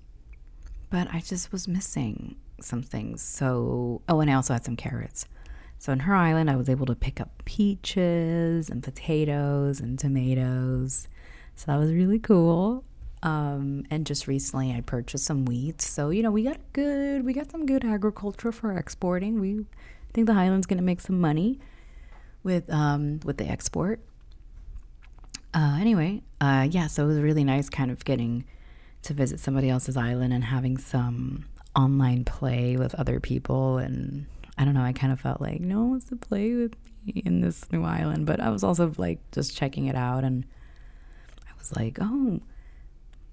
but 0.90 1.08
I 1.12 1.20
just 1.20 1.52
was 1.52 1.68
missing 1.68 2.36
some 2.60 2.82
things. 2.82 3.22
So, 3.22 4.02
oh, 4.08 4.20
and 4.20 4.30
I 4.30 4.34
also 4.34 4.54
had 4.54 4.64
some 4.64 4.76
carrots. 4.76 5.26
So 5.78 5.92
in 5.92 6.00
her 6.00 6.14
island, 6.14 6.50
I 6.50 6.56
was 6.56 6.68
able 6.68 6.86
to 6.86 6.94
pick 6.94 7.20
up 7.20 7.44
peaches 7.44 8.70
and 8.70 8.82
potatoes 8.82 9.80
and 9.80 9.98
tomatoes. 9.98 11.08
So 11.56 11.64
that 11.66 11.78
was 11.78 11.92
really 11.92 12.18
cool. 12.18 12.84
Um, 13.22 13.84
and 13.90 14.06
just 14.06 14.26
recently, 14.26 14.72
I 14.72 14.80
purchased 14.80 15.24
some 15.24 15.44
wheat. 15.44 15.80
So 15.80 16.10
you 16.10 16.22
know, 16.22 16.30
we 16.30 16.42
got 16.42 16.58
good, 16.72 17.24
we 17.24 17.32
got 17.32 17.50
some 17.50 17.66
good 17.66 17.84
agriculture 17.84 18.52
for 18.52 18.76
exporting. 18.76 19.40
We 19.40 19.60
I 19.60 20.12
think 20.12 20.26
the 20.26 20.34
Highland's 20.34 20.66
to 20.66 20.82
make 20.82 21.00
some 21.00 21.20
money 21.20 21.58
with 22.42 22.70
um, 22.72 23.20
with 23.24 23.38
the 23.38 23.46
export. 23.46 24.00
Uh, 25.54 25.78
anyway, 25.80 26.20
uh, 26.40 26.66
yeah, 26.68 26.88
so 26.88 27.04
it 27.04 27.06
was 27.06 27.20
really 27.20 27.44
nice, 27.44 27.70
kind 27.70 27.92
of 27.92 28.04
getting 28.04 28.44
to 29.02 29.14
visit 29.14 29.38
somebody 29.38 29.70
else's 29.70 29.96
island 29.96 30.32
and 30.32 30.42
having 30.42 30.76
some 30.76 31.44
online 31.76 32.24
play 32.24 32.76
with 32.76 32.94
other 32.96 33.20
people 33.20 33.78
and 33.78 34.26
I 34.56 34.64
don't 34.64 34.74
know, 34.74 34.82
I 34.82 34.92
kind 34.92 35.12
of 35.12 35.20
felt 35.20 35.40
like 35.40 35.60
no 35.60 35.80
one 35.80 35.90
wants 35.90 36.06
to 36.06 36.16
play 36.16 36.52
with 36.54 36.74
me 37.04 37.22
in 37.24 37.40
this 37.40 37.70
new 37.72 37.84
island, 37.84 38.26
but 38.26 38.40
I 38.40 38.50
was 38.50 38.62
also 38.64 38.92
like 38.96 39.18
just 39.32 39.56
checking 39.56 39.86
it 39.86 39.96
out 39.96 40.24
and 40.24 40.44
I 41.46 41.50
was 41.58 41.74
like, 41.76 41.98
oh, 42.00 42.40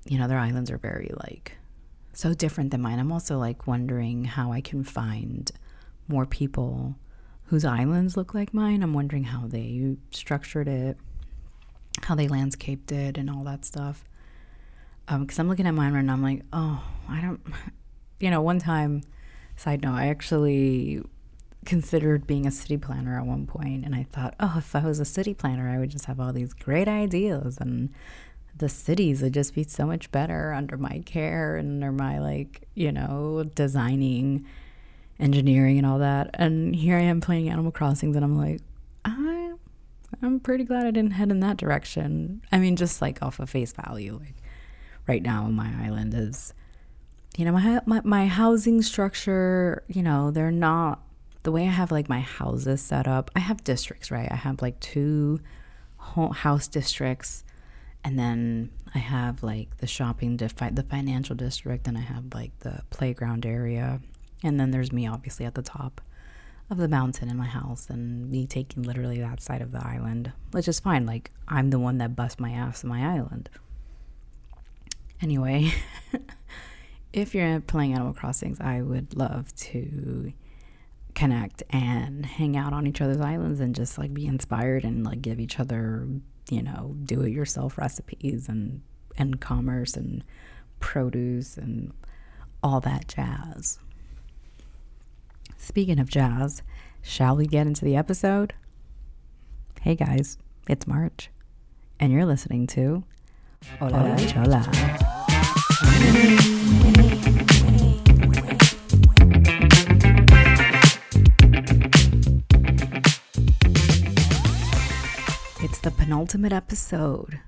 you 0.06 0.18
know, 0.18 0.28
their 0.28 0.40
islands 0.40 0.72
are 0.72 0.78
very 0.78 1.12
like 1.24 1.58
so 2.14 2.34
different 2.34 2.72
than 2.72 2.82
mine. 2.82 3.00
I'm 3.00 3.12
also 3.12 3.38
like 3.38 3.68
wondering 3.68 4.26
how 4.26 4.52
I 4.52 4.62
can 4.62 4.84
find 4.84 5.52
more 6.08 6.26
people 6.26 6.96
whose 7.46 7.66
islands 7.66 8.18
look 8.18 8.34
like 8.34 8.54
mine. 8.54 8.84
I'm 8.84 8.94
wondering 8.94 9.26
how 9.26 9.48
they 9.48 9.96
structured 10.12 10.68
it, 10.68 10.98
how 12.04 12.16
they 12.16 12.28
landscaped 12.28 12.92
it, 12.92 13.18
and 13.18 13.30
all 13.30 13.44
that 13.44 13.66
stuff. 13.66 14.04
Because 15.08 15.40
um, 15.40 15.46
I'm 15.46 15.50
looking 15.50 15.68
at 15.68 15.74
mine 15.74 15.94
right 15.94 16.06
now, 16.06 16.14
I'm 16.14 16.24
like, 16.24 16.44
oh, 16.54 16.84
I 17.10 17.22
don't, 17.22 17.42
you 18.20 18.30
know, 18.30 18.42
one 18.42 18.60
time 18.60 19.04
Side 19.62 19.84
note, 19.84 19.94
I 19.94 20.08
actually 20.08 21.04
considered 21.66 22.26
being 22.26 22.48
a 22.48 22.52
city 22.52 22.78
planner 22.78 23.20
at 23.20 23.28
one 23.28 23.46
point 23.46 23.86
and 23.86 23.94
I 23.94 24.08
thought, 24.12 24.34
oh, 24.40 24.56
if 24.58 24.76
I 24.76 24.84
was 24.84 25.00
a 25.00 25.06
city 25.06 25.36
planner, 25.36 25.70
I 25.70 25.78
would 25.78 25.92
just 25.92 26.06
have 26.06 26.20
all 26.20 26.34
these 26.34 26.54
great 26.54 26.88
ideas 26.88 27.60
and 27.60 27.90
the 28.58 28.68
cities 28.68 29.22
would 29.22 29.36
just 29.36 29.54
be 29.54 29.64
so 29.64 29.86
much 29.86 30.12
better 30.12 30.52
under 30.52 30.78
my 30.78 31.04
care 31.06 31.58
and 31.58 31.84
under 31.84 31.92
my 31.92 32.18
like, 32.18 32.68
you 32.74 32.92
know, 32.92 33.44
designing, 33.54 34.48
engineering 35.20 35.78
and 35.78 35.86
all 35.86 36.00
that. 36.00 36.32
And 36.34 36.76
here 36.76 36.98
I 36.98 37.02
am 37.02 37.22
playing 37.22 37.48
Animal 37.48 37.72
Crossings 37.72 38.16
and 38.16 38.26
I'm 38.26 38.40
like, 38.40 38.62
I 39.06 39.41
I'm 40.22 40.40
pretty 40.40 40.64
glad 40.64 40.86
I 40.86 40.92
didn't 40.92 41.12
head 41.12 41.32
in 41.32 41.40
that 41.40 41.58
direction. 41.58 42.42
I 42.52 42.60
mean, 42.60 42.76
just 42.76 43.02
like 43.02 43.22
off 43.24 43.40
of 43.40 43.50
face 43.50 43.74
value, 43.74 44.20
like 44.20 44.36
right 45.08 45.22
now 45.22 45.44
on 45.44 45.54
my 45.54 45.72
island 45.84 46.14
is 46.14 46.54
you 47.38 47.46
know 47.46 47.52
my, 47.52 47.82
my 47.86 48.02
my 48.04 48.28
housing 48.28 48.82
structure 48.82 49.84
you 49.88 50.04
know 50.04 50.32
they're 50.32 50.52
not 50.52 51.02
the 51.44 51.52
way 51.52 51.64
i 51.64 51.72
have 51.72 51.92
like 51.92 52.10
my 52.10 52.20
houses 52.20 52.82
set 52.82 53.08
up 53.08 53.32
i 53.36 53.40
have 53.40 53.64
districts 53.64 54.12
right 54.12 54.32
i 54.32 54.36
have 54.36 54.62
like 54.62 54.80
two 54.80 55.40
house 56.34 56.68
districts 56.68 57.44
and 58.04 58.20
then 58.20 58.70
i 58.94 59.00
have 59.00 59.42
like 59.44 59.78
the 59.78 59.88
shopping 59.88 60.38
the 60.38 60.86
financial 60.90 61.36
district 61.36 61.88
and 61.88 61.98
i 61.98 62.02
have 62.02 62.26
like 62.34 62.58
the 62.60 62.82
playground 62.90 63.46
area 63.46 64.00
and 64.44 64.60
then 64.60 64.72
there's 64.72 64.92
me 64.92 65.08
obviously 65.08 65.46
at 65.46 65.56
the 65.56 65.62
top 65.62 66.02
of 66.72 66.78
the 66.78 66.88
mountain 66.88 67.30
in 67.30 67.38
my 67.38 67.46
house 67.46 67.90
and 67.90 68.30
me 68.32 68.48
taking 68.48 68.82
literally 68.82 69.20
that 69.20 69.42
side 69.42 69.62
of 69.62 69.72
the 69.72 69.86
island 69.86 70.32
which 70.52 70.68
is 70.68 70.80
fine 70.80 71.06
like 71.06 71.30
i'm 71.48 71.70
the 71.70 71.80
one 71.80 71.98
that 71.98 72.16
busts 72.16 72.40
my 72.40 72.52
ass 72.52 72.84
in 72.84 72.90
my 72.90 73.14
island 73.16 73.50
anyway 75.22 75.72
if 77.14 77.36
you're 77.36 77.60
playing 77.62 77.94
Animal 77.94 78.14
Crossings, 78.14 78.60
I 78.60 78.82
would 78.82 79.16
love 79.16 79.54
to 79.56 80.34
connect 81.14 81.62
and 81.70 82.26
hang 82.26 82.56
out 82.56 82.72
on 82.72 82.88
each 82.88 83.02
other's 83.02 83.20
islands 83.20 83.60
and 83.60 83.76
just 83.76 83.98
like 83.98 84.14
be 84.14 84.26
inspired 84.26 84.86
and 84.86 85.04
like 85.06 85.22
give 85.22 85.40
each 85.40 85.60
other, 85.60 86.08
you 86.50 86.64
know, 86.64 86.96
do 87.04 87.22
it 87.22 87.32
yourself 87.32 87.78
recipes 87.78 88.48
and 88.48 88.82
and 89.18 89.42
commerce 89.42 89.98
and 89.98 90.24
produce 90.80 91.58
and 91.58 91.92
all 92.64 92.80
that 92.80 93.08
jazz. 93.08 93.80
Speaking 95.64 96.00
of 96.00 96.10
jazz, 96.10 96.64
shall 97.04 97.36
we 97.36 97.46
get 97.46 97.68
into 97.68 97.86
the 97.86 97.96
episode? 97.96 98.56
Hey 99.82 99.96
guys, 99.96 100.40
it's 100.68 100.88
March, 100.88 101.30
and 102.00 102.12
you're 102.12 102.26
listening 102.26 102.66
to 102.68 103.04
Hola 103.78 104.18
Chola. 104.28 104.68
It's 115.62 115.80
the 115.80 115.94
penultimate 115.96 116.52
episode. 116.52 117.40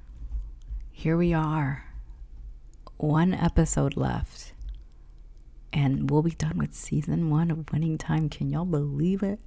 Here 0.92 1.18
we 1.18 1.34
are. 1.34 1.86
One 2.98 3.34
episode 3.34 3.98
left. 3.98 4.53
And 5.74 6.12
we'll 6.12 6.22
be 6.22 6.32
done 6.32 6.60
with 6.60 6.76
season 6.76 7.32
one 7.32 7.50
of 7.50 7.72
Winning 7.74 7.98
Time. 7.98 8.30
Can 8.30 8.52
y'all 8.52 8.64
believe 8.64 9.24
it? 9.24 9.40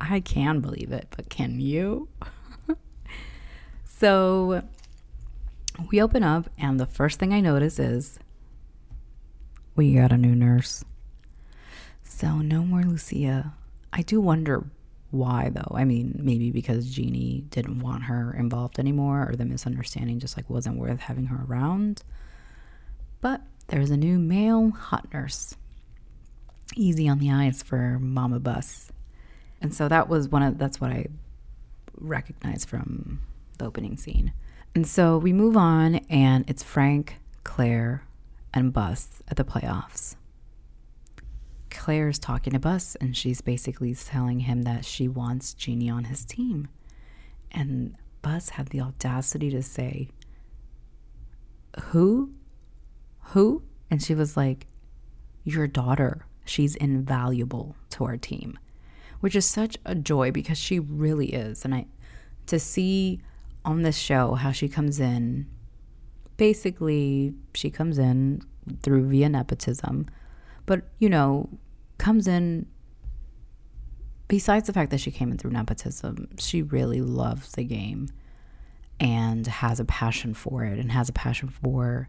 I 0.00 0.20
can 0.20 0.60
believe 0.60 0.90
it, 0.90 1.08
but 1.14 1.28
can 1.28 1.60
you? 1.60 2.08
so 3.84 4.62
we 5.90 6.00
open 6.00 6.22
up, 6.22 6.48
and 6.58 6.80
the 6.80 6.86
first 6.86 7.18
thing 7.18 7.34
I 7.34 7.40
notice 7.40 7.78
is 7.78 8.18
we 9.76 9.94
got 9.94 10.12
a 10.12 10.16
new 10.16 10.34
nurse. 10.34 10.82
So, 12.02 12.38
no 12.38 12.64
more 12.64 12.82
Lucia. 12.82 13.52
I 13.92 14.00
do 14.02 14.18
wonder 14.20 14.64
why, 15.10 15.50
though. 15.50 15.74
I 15.74 15.84
mean, 15.84 16.18
maybe 16.18 16.50
because 16.50 16.90
Jeanie 16.90 17.44
didn't 17.50 17.80
want 17.80 18.04
her 18.04 18.32
involved 18.32 18.78
anymore, 18.78 19.28
or 19.28 19.36
the 19.36 19.44
misunderstanding 19.44 20.20
just 20.20 20.38
like 20.38 20.48
wasn't 20.48 20.78
worth 20.78 21.00
having 21.00 21.26
her 21.26 21.44
around. 21.46 22.02
But 23.20 23.42
there's 23.72 23.90
a 23.90 23.96
new 23.96 24.18
male 24.18 24.70
hot 24.70 25.08
nurse. 25.14 25.56
Easy 26.76 27.08
on 27.08 27.18
the 27.18 27.32
eyes 27.32 27.62
for 27.62 27.98
Mama 27.98 28.38
Buss. 28.38 28.92
And 29.62 29.74
so 29.74 29.88
that 29.88 30.10
was 30.10 30.28
one 30.28 30.42
of 30.42 30.58
that's 30.58 30.78
what 30.78 30.90
I 30.90 31.06
recognized 31.98 32.68
from 32.68 33.22
the 33.56 33.64
opening 33.64 33.96
scene. 33.96 34.34
And 34.74 34.86
so 34.86 35.16
we 35.16 35.32
move 35.32 35.56
on, 35.56 35.96
and 36.10 36.44
it's 36.48 36.62
Frank, 36.62 37.16
Claire, 37.44 38.04
and 38.52 38.74
Buss 38.74 39.22
at 39.28 39.38
the 39.38 39.44
playoffs. 39.44 40.16
Claire's 41.70 42.18
talking 42.18 42.52
to 42.52 42.58
Buss, 42.58 42.94
and 42.96 43.16
she's 43.16 43.40
basically 43.40 43.94
telling 43.94 44.40
him 44.40 44.64
that 44.64 44.84
she 44.84 45.08
wants 45.08 45.54
Jeanie 45.54 45.88
on 45.88 46.04
his 46.04 46.26
team. 46.26 46.68
And 47.50 47.96
Buss 48.20 48.50
had 48.50 48.66
the 48.66 48.82
audacity 48.82 49.48
to 49.48 49.62
say, 49.62 50.10
Who? 51.84 52.34
Who? 53.30 53.62
And 53.90 54.02
she 54.02 54.14
was 54.14 54.36
like, 54.36 54.66
Your 55.44 55.66
daughter. 55.66 56.26
She's 56.44 56.74
invaluable 56.76 57.76
to 57.90 58.04
our 58.04 58.16
team. 58.16 58.58
which 59.20 59.36
is 59.36 59.46
such 59.46 59.78
a 59.84 59.94
joy 59.94 60.32
because 60.32 60.58
she 60.58 60.80
really 60.80 61.32
is. 61.32 61.64
And 61.64 61.72
I 61.74 61.86
to 62.46 62.58
see 62.58 63.20
on 63.64 63.82
this 63.82 63.96
show 63.96 64.34
how 64.34 64.50
she 64.50 64.68
comes 64.68 64.98
in 64.98 65.46
basically 66.36 67.32
she 67.54 67.70
comes 67.70 67.98
in 67.98 68.42
through 68.82 69.08
via 69.08 69.28
nepotism, 69.28 70.06
but 70.66 70.82
you 70.98 71.08
know, 71.08 71.48
comes 71.98 72.26
in 72.26 72.66
besides 74.26 74.66
the 74.66 74.72
fact 74.72 74.90
that 74.90 74.98
she 74.98 75.10
came 75.12 75.30
in 75.30 75.38
through 75.38 75.52
nepotism, 75.52 76.28
she 76.38 76.62
really 76.62 77.00
loves 77.00 77.52
the 77.52 77.62
game 77.64 78.08
and 78.98 79.46
has 79.46 79.78
a 79.78 79.84
passion 79.84 80.34
for 80.34 80.64
it 80.64 80.78
and 80.78 80.90
has 80.90 81.08
a 81.08 81.12
passion 81.12 81.48
for 81.48 82.08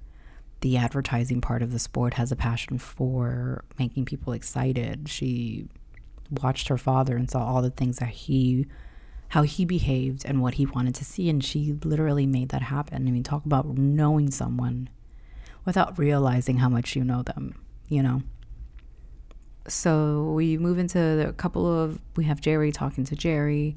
the 0.64 0.78
advertising 0.78 1.42
part 1.42 1.62
of 1.62 1.74
the 1.74 1.78
sport, 1.78 2.14
has 2.14 2.32
a 2.32 2.38
passion 2.38 2.78
for 2.78 3.66
making 3.78 4.06
people 4.06 4.32
excited. 4.32 5.10
She 5.10 5.68
watched 6.32 6.70
her 6.70 6.78
father 6.78 7.18
and 7.18 7.30
saw 7.30 7.46
all 7.46 7.62
the 7.62 7.70
things 7.70 7.98
that 7.98 8.10
he 8.10 8.66
how 9.28 9.42
he 9.42 9.66
behaved 9.66 10.24
and 10.26 10.42
what 10.42 10.54
he 10.54 10.66
wanted 10.66 10.94
to 10.94 11.04
see 11.04 11.28
and 11.28 11.44
she 11.44 11.78
literally 11.84 12.26
made 12.26 12.50
that 12.50 12.62
happen. 12.62 13.08
I 13.08 13.12
mean, 13.12 13.24
talk 13.24 13.46
about 13.46 13.78
knowing 13.78 14.30
someone 14.32 14.90
without 15.66 15.98
realizing 15.98 16.58
how 16.58 16.70
much 16.70 16.96
you 16.96 17.04
know 17.04 17.24
them, 17.24 17.56
you 17.90 18.02
know. 18.02 18.22
So 19.68 20.32
we 20.34 20.58
move 20.58 20.78
into 20.78 21.28
a 21.28 21.34
couple 21.34 21.68
of 21.68 22.00
we 22.16 22.24
have 22.24 22.40
Jerry 22.40 22.72
talking 22.72 23.04
to 23.06 23.16
Jerry 23.18 23.76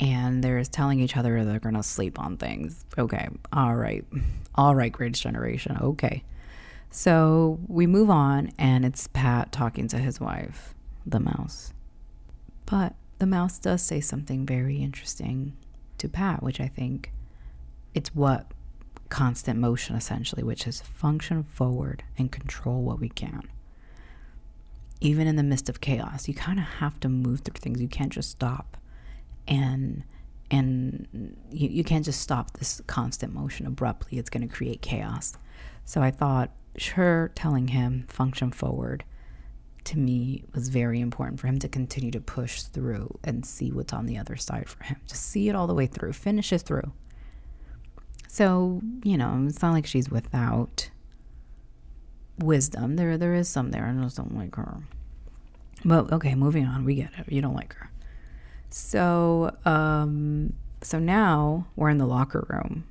and 0.00 0.42
they're 0.42 0.64
telling 0.64 1.00
each 1.00 1.16
other 1.16 1.44
they're 1.44 1.60
going 1.60 1.74
to 1.74 1.82
sleep 1.82 2.18
on 2.18 2.36
things. 2.36 2.84
Okay. 2.98 3.28
All 3.52 3.74
right. 3.74 4.04
All 4.54 4.74
right, 4.74 4.92
greatest 4.92 5.22
generation. 5.22 5.78
Okay. 5.80 6.24
So 6.90 7.58
we 7.66 7.86
move 7.86 8.10
on 8.10 8.52
and 8.58 8.84
it's 8.84 9.08
Pat 9.08 9.50
talking 9.52 9.88
to 9.88 9.98
his 9.98 10.20
wife, 10.20 10.74
the 11.04 11.20
mouse. 11.20 11.72
But 12.66 12.94
the 13.18 13.26
mouse 13.26 13.58
does 13.58 13.82
say 13.82 14.00
something 14.00 14.46
very 14.46 14.76
interesting 14.76 15.56
to 15.98 16.08
Pat, 16.08 16.42
which 16.42 16.60
I 16.60 16.68
think 16.68 17.12
it's 17.94 18.14
what 18.14 18.46
constant 19.08 19.60
motion 19.60 19.96
essentially, 19.96 20.42
which 20.42 20.66
is 20.66 20.80
function 20.80 21.44
forward 21.44 22.02
and 22.18 22.32
control 22.32 22.82
what 22.82 23.00
we 23.00 23.08
can. 23.08 23.42
Even 25.00 25.26
in 25.26 25.36
the 25.36 25.42
midst 25.42 25.68
of 25.68 25.80
chaos, 25.80 26.28
you 26.28 26.34
kind 26.34 26.58
of 26.58 26.64
have 26.64 26.98
to 27.00 27.08
move 27.08 27.40
through 27.40 27.60
things. 27.60 27.80
You 27.80 27.88
can't 27.88 28.12
just 28.12 28.30
stop 28.30 28.76
and 29.46 30.04
and 30.50 31.36
you, 31.50 31.68
you 31.68 31.84
can't 31.84 32.04
just 32.04 32.20
stop 32.20 32.58
this 32.58 32.80
constant 32.86 33.34
motion 33.34 33.66
abruptly. 33.66 34.18
It's 34.18 34.30
going 34.30 34.46
to 34.46 34.54
create 34.54 34.82
chaos. 34.82 35.36
So 35.84 36.02
I 36.02 36.10
thought 36.10 36.50
sure 36.76 37.30
telling 37.34 37.68
him 37.68 38.06
function 38.08 38.50
forward 38.52 39.04
to 39.84 39.98
me 39.98 40.44
was 40.54 40.68
very 40.68 41.00
important 41.00 41.40
for 41.40 41.46
him 41.46 41.58
to 41.58 41.68
continue 41.68 42.10
to 42.10 42.20
push 42.20 42.62
through 42.62 43.18
and 43.22 43.44
see 43.44 43.70
what's 43.70 43.92
on 43.92 44.06
the 44.06 44.18
other 44.18 44.36
side 44.36 44.68
for 44.68 44.82
him. 44.84 44.96
Just 45.06 45.24
see 45.24 45.48
it 45.48 45.54
all 45.54 45.66
the 45.66 45.74
way 45.74 45.86
through, 45.86 46.12
finish 46.12 46.52
it 46.52 46.62
through. 46.62 46.92
So, 48.28 48.80
you 49.04 49.16
know, 49.16 49.44
it's 49.46 49.62
not 49.62 49.72
like 49.72 49.86
she's 49.86 50.10
without 50.10 50.90
wisdom. 52.38 52.96
There 52.96 53.16
there 53.16 53.34
is 53.34 53.48
some 53.48 53.70
there. 53.70 53.86
I 53.86 54.02
just 54.02 54.16
don't 54.16 54.36
like 54.36 54.56
her. 54.56 54.82
But 55.84 56.12
okay, 56.12 56.34
moving 56.34 56.66
on. 56.66 56.84
We 56.84 56.96
get 56.96 57.10
it. 57.18 57.30
You 57.30 57.42
don't 57.42 57.54
like 57.54 57.74
her. 57.74 57.90
So, 58.76 59.56
um, 59.64 60.52
so 60.82 60.98
now 60.98 61.68
we're 61.76 61.90
in 61.90 61.98
the 61.98 62.08
locker 62.08 62.44
room 62.50 62.82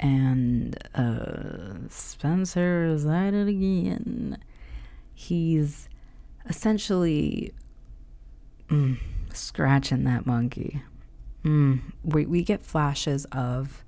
and 0.00 0.74
uh, 0.94 1.86
Spencer 1.90 2.86
is 2.86 3.04
at 3.04 3.34
it 3.34 3.46
again. 3.46 4.38
He's 5.12 5.90
essentially 6.48 7.52
mm, 8.68 8.96
scratching 9.34 10.04
that 10.04 10.24
monkey. 10.24 10.80
Mm, 11.44 11.82
we, 12.02 12.24
we 12.24 12.42
get 12.42 12.64
flashes 12.64 13.26
of 13.32 13.84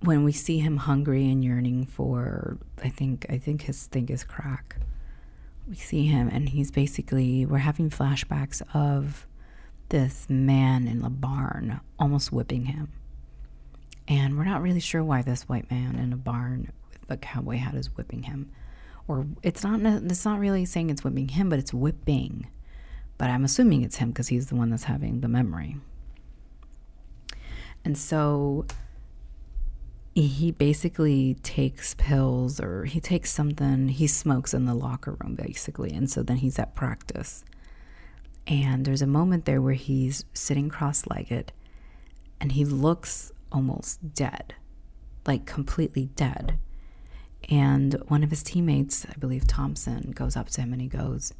when 0.00 0.24
we 0.24 0.32
see 0.32 0.60
him 0.60 0.78
hungry 0.78 1.30
and 1.30 1.44
yearning 1.44 1.84
for 1.84 2.56
I 2.82 2.88
think 2.88 3.26
I 3.28 3.36
think 3.36 3.60
his 3.60 3.84
thing 3.88 4.08
is 4.08 4.24
crack. 4.24 4.76
We 5.68 5.76
see 5.76 6.06
him 6.06 6.30
and 6.32 6.48
he's 6.48 6.70
basically 6.70 7.44
we're 7.44 7.58
having 7.58 7.90
flashbacks 7.90 8.62
of 8.74 9.26
this 9.88 10.26
man 10.28 10.88
in 10.88 11.02
the 11.02 11.10
barn 11.10 11.80
almost 11.98 12.32
whipping 12.32 12.66
him. 12.66 12.92
And 14.06 14.36
we're 14.36 14.44
not 14.44 14.62
really 14.62 14.80
sure 14.80 15.02
why 15.02 15.22
this 15.22 15.48
white 15.48 15.70
man 15.70 15.96
in 15.96 16.12
a 16.12 16.16
barn 16.16 16.72
with 16.92 17.10
a 17.10 17.16
cowboy 17.16 17.56
hat 17.56 17.74
is 17.74 17.96
whipping 17.96 18.24
him 18.24 18.50
or 19.06 19.26
it's 19.42 19.62
not 19.62 19.80
it's 19.82 20.24
not 20.24 20.38
really 20.38 20.64
saying 20.64 20.90
it's 20.90 21.04
whipping 21.04 21.28
him, 21.28 21.48
but 21.48 21.58
it's 21.58 21.74
whipping. 21.74 22.48
But 23.18 23.30
I'm 23.30 23.44
assuming 23.44 23.82
it's 23.82 23.96
him 23.96 24.10
because 24.10 24.28
he's 24.28 24.48
the 24.48 24.56
one 24.56 24.70
that's 24.70 24.84
having 24.84 25.20
the 25.20 25.28
memory. 25.28 25.76
And 27.84 27.96
so 27.98 28.66
he 30.14 30.52
basically 30.52 31.34
takes 31.42 31.94
pills 31.94 32.60
or 32.60 32.84
he 32.84 33.00
takes 33.00 33.30
something, 33.30 33.88
he 33.88 34.06
smokes 34.06 34.54
in 34.54 34.64
the 34.64 34.74
locker 34.74 35.16
room 35.20 35.34
basically. 35.34 35.92
And 35.92 36.10
so 36.10 36.22
then 36.22 36.38
he's 36.38 36.58
at 36.58 36.74
practice. 36.74 37.44
And 38.46 38.84
there's 38.84 39.02
a 39.02 39.06
moment 39.06 39.46
there 39.46 39.62
where 39.62 39.74
he's 39.74 40.24
sitting 40.34 40.68
cross 40.68 41.06
legged 41.06 41.52
and 42.40 42.52
he 42.52 42.64
looks 42.64 43.32
almost 43.50 44.14
dead, 44.14 44.54
like 45.26 45.46
completely 45.46 46.10
dead. 46.14 46.58
And 47.50 47.94
one 48.08 48.22
of 48.22 48.30
his 48.30 48.42
teammates, 48.42 49.06
I 49.08 49.14
believe 49.18 49.46
Thompson, 49.46 50.12
goes 50.12 50.36
up 50.36 50.48
to 50.50 50.60
him 50.60 50.72
and 50.72 50.82
he 50.82 50.88
goes, 50.88 51.32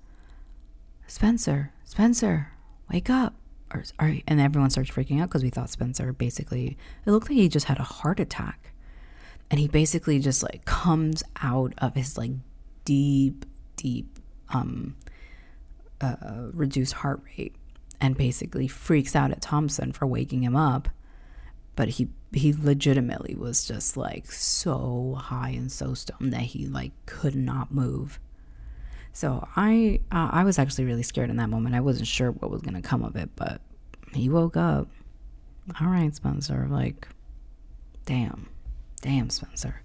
Spencer, 1.06 1.72
Spencer, 1.84 2.52
wake 2.90 3.10
up. 3.10 3.34
Or, 3.72 3.82
or, 3.98 4.16
and 4.28 4.40
everyone 4.40 4.70
starts 4.70 4.90
freaking 4.90 5.20
out 5.20 5.28
because 5.28 5.42
we 5.42 5.50
thought 5.50 5.70
Spencer 5.70 6.12
basically, 6.12 6.76
it 7.04 7.10
looked 7.10 7.28
like 7.28 7.36
he 7.36 7.48
just 7.48 7.66
had 7.66 7.78
a 7.78 7.84
heart 7.84 8.20
attack. 8.20 8.72
And 9.50 9.60
he 9.60 9.68
basically 9.68 10.18
just 10.20 10.42
like 10.42 10.64
comes 10.64 11.22
out 11.42 11.74
of 11.78 11.94
his 11.94 12.16
like 12.16 12.32
deep, 12.84 13.44
deep, 13.76 14.18
um, 14.50 14.96
uh, 16.00 16.50
reduced 16.52 16.94
heart 16.94 17.22
rate 17.36 17.54
and 18.00 18.16
basically 18.16 18.68
freaks 18.68 19.14
out 19.16 19.30
at 19.30 19.40
Thompson 19.40 19.92
for 19.92 20.06
waking 20.06 20.42
him 20.42 20.56
up 20.56 20.88
but 21.76 21.88
he 21.88 22.08
he 22.32 22.52
legitimately 22.52 23.34
was 23.34 23.64
just 23.64 23.96
like 23.96 24.30
so 24.30 25.16
high 25.18 25.50
and 25.50 25.70
so 25.70 25.94
stoned 25.94 26.32
that 26.32 26.42
he 26.42 26.66
like 26.66 26.92
could 27.06 27.34
not 27.34 27.72
move. 27.72 28.18
So 29.12 29.46
I 29.56 30.00
uh, 30.10 30.30
I 30.32 30.44
was 30.44 30.58
actually 30.58 30.84
really 30.84 31.02
scared 31.02 31.30
in 31.30 31.36
that 31.36 31.48
moment. 31.48 31.74
I 31.74 31.80
wasn't 31.80 32.08
sure 32.08 32.32
what 32.32 32.50
was 32.50 32.62
gonna 32.62 32.82
come 32.82 33.02
of 33.02 33.16
it, 33.16 33.30
but 33.36 33.60
he 34.12 34.28
woke 34.28 34.56
up. 34.56 34.88
All 35.80 35.88
right, 35.88 36.14
Spencer. 36.14 36.66
Like, 36.68 37.08
damn, 38.04 38.48
damn, 39.00 39.30
Spencer. 39.30 39.82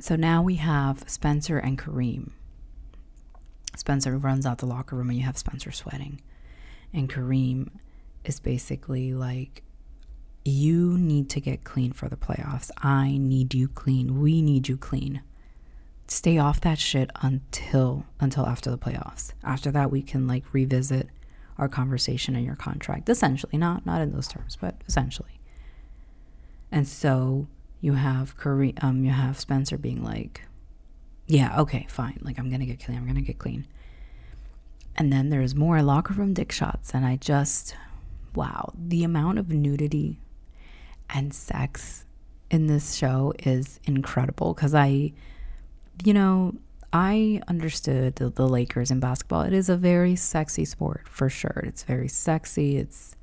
So 0.00 0.16
now 0.16 0.42
we 0.42 0.56
have 0.56 1.04
Spencer 1.06 1.58
and 1.58 1.78
Kareem. 1.78 2.32
Spencer 3.76 4.16
runs 4.16 4.46
out 4.46 4.58
the 4.58 4.66
locker 4.66 4.96
room 4.96 5.10
and 5.10 5.18
you 5.18 5.24
have 5.24 5.38
Spencer 5.38 5.72
sweating, 5.72 6.20
and 6.92 7.08
Kareem 7.08 7.68
is 8.24 8.40
basically 8.40 9.12
like 9.12 9.62
you 10.44 10.98
need 10.98 11.30
to 11.30 11.40
get 11.40 11.64
clean 11.64 11.92
for 11.92 12.08
the 12.08 12.16
playoffs. 12.16 12.70
I 12.78 13.16
need 13.18 13.54
you 13.54 13.68
clean. 13.68 14.20
We 14.20 14.42
need 14.42 14.68
you 14.68 14.76
clean. 14.76 15.22
Stay 16.06 16.36
off 16.36 16.60
that 16.60 16.78
shit 16.78 17.10
until 17.22 18.04
until 18.20 18.46
after 18.46 18.70
the 18.70 18.78
playoffs. 18.78 19.32
After 19.42 19.70
that 19.70 19.90
we 19.90 20.02
can 20.02 20.26
like 20.26 20.44
revisit 20.52 21.08
our 21.56 21.68
conversation 21.68 22.34
and 22.36 22.44
your 22.44 22.56
contract. 22.56 23.08
Essentially, 23.08 23.56
not 23.56 23.86
not 23.86 24.02
in 24.02 24.12
those 24.12 24.28
terms, 24.28 24.56
but 24.60 24.82
essentially. 24.86 25.40
And 26.70 26.86
so 26.86 27.46
you 27.80 27.94
have 27.94 28.36
Kareem, 28.36 28.82
um 28.84 29.04
you 29.04 29.10
have 29.12 29.38
Spencer 29.40 29.78
being 29.78 30.02
like, 30.02 30.42
Yeah, 31.26 31.60
okay, 31.60 31.86
fine. 31.88 32.18
Like 32.22 32.38
I'm 32.38 32.50
gonna 32.50 32.66
get 32.66 32.84
clean, 32.84 32.98
I'm 32.98 33.06
gonna 33.06 33.20
get 33.20 33.38
clean. 33.38 33.66
And 34.96 35.12
then 35.12 35.30
there's 35.30 35.54
more 35.54 35.82
locker 35.82 36.14
room 36.14 36.34
dick 36.34 36.52
shots, 36.52 36.94
and 36.94 37.04
I 37.04 37.16
just 37.16 37.74
wow, 38.34 38.72
the 38.76 39.04
amount 39.04 39.38
of 39.38 39.48
nudity 39.50 40.18
and 41.10 41.32
sex 41.32 42.04
in 42.50 42.66
this 42.66 42.94
show 42.94 43.32
is 43.40 43.80
incredible 43.84 44.54
because 44.54 44.74
I, 44.74 45.12
you 46.04 46.12
know, 46.12 46.54
I 46.92 47.40
understood 47.48 48.16
the, 48.16 48.30
the 48.30 48.48
Lakers 48.48 48.90
in 48.90 49.00
basketball. 49.00 49.42
It 49.42 49.52
is 49.52 49.68
a 49.68 49.76
very 49.76 50.16
sexy 50.16 50.64
sport 50.64 51.08
for 51.08 51.28
sure. 51.28 51.62
It's 51.64 51.82
very 51.82 52.08
sexy. 52.08 52.76
It's, 52.76 53.16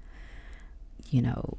you 1.10 1.22
know, 1.22 1.58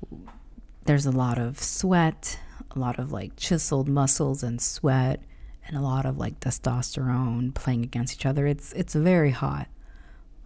there's 0.84 1.06
a 1.06 1.10
lot 1.10 1.38
of 1.38 1.58
sweat, 1.62 2.38
a 2.74 2.78
lot 2.78 2.98
of 2.98 3.12
like 3.12 3.36
chiseled 3.36 3.88
muscles 3.88 4.42
and 4.42 4.60
sweat, 4.60 5.22
and 5.66 5.76
a 5.76 5.80
lot 5.80 6.06
of 6.06 6.18
like 6.18 6.40
testosterone 6.40 7.54
playing 7.54 7.84
against 7.84 8.14
each 8.14 8.26
other. 8.26 8.46
It's 8.46 8.72
it's 8.72 8.94
very 8.94 9.30
hot. 9.30 9.68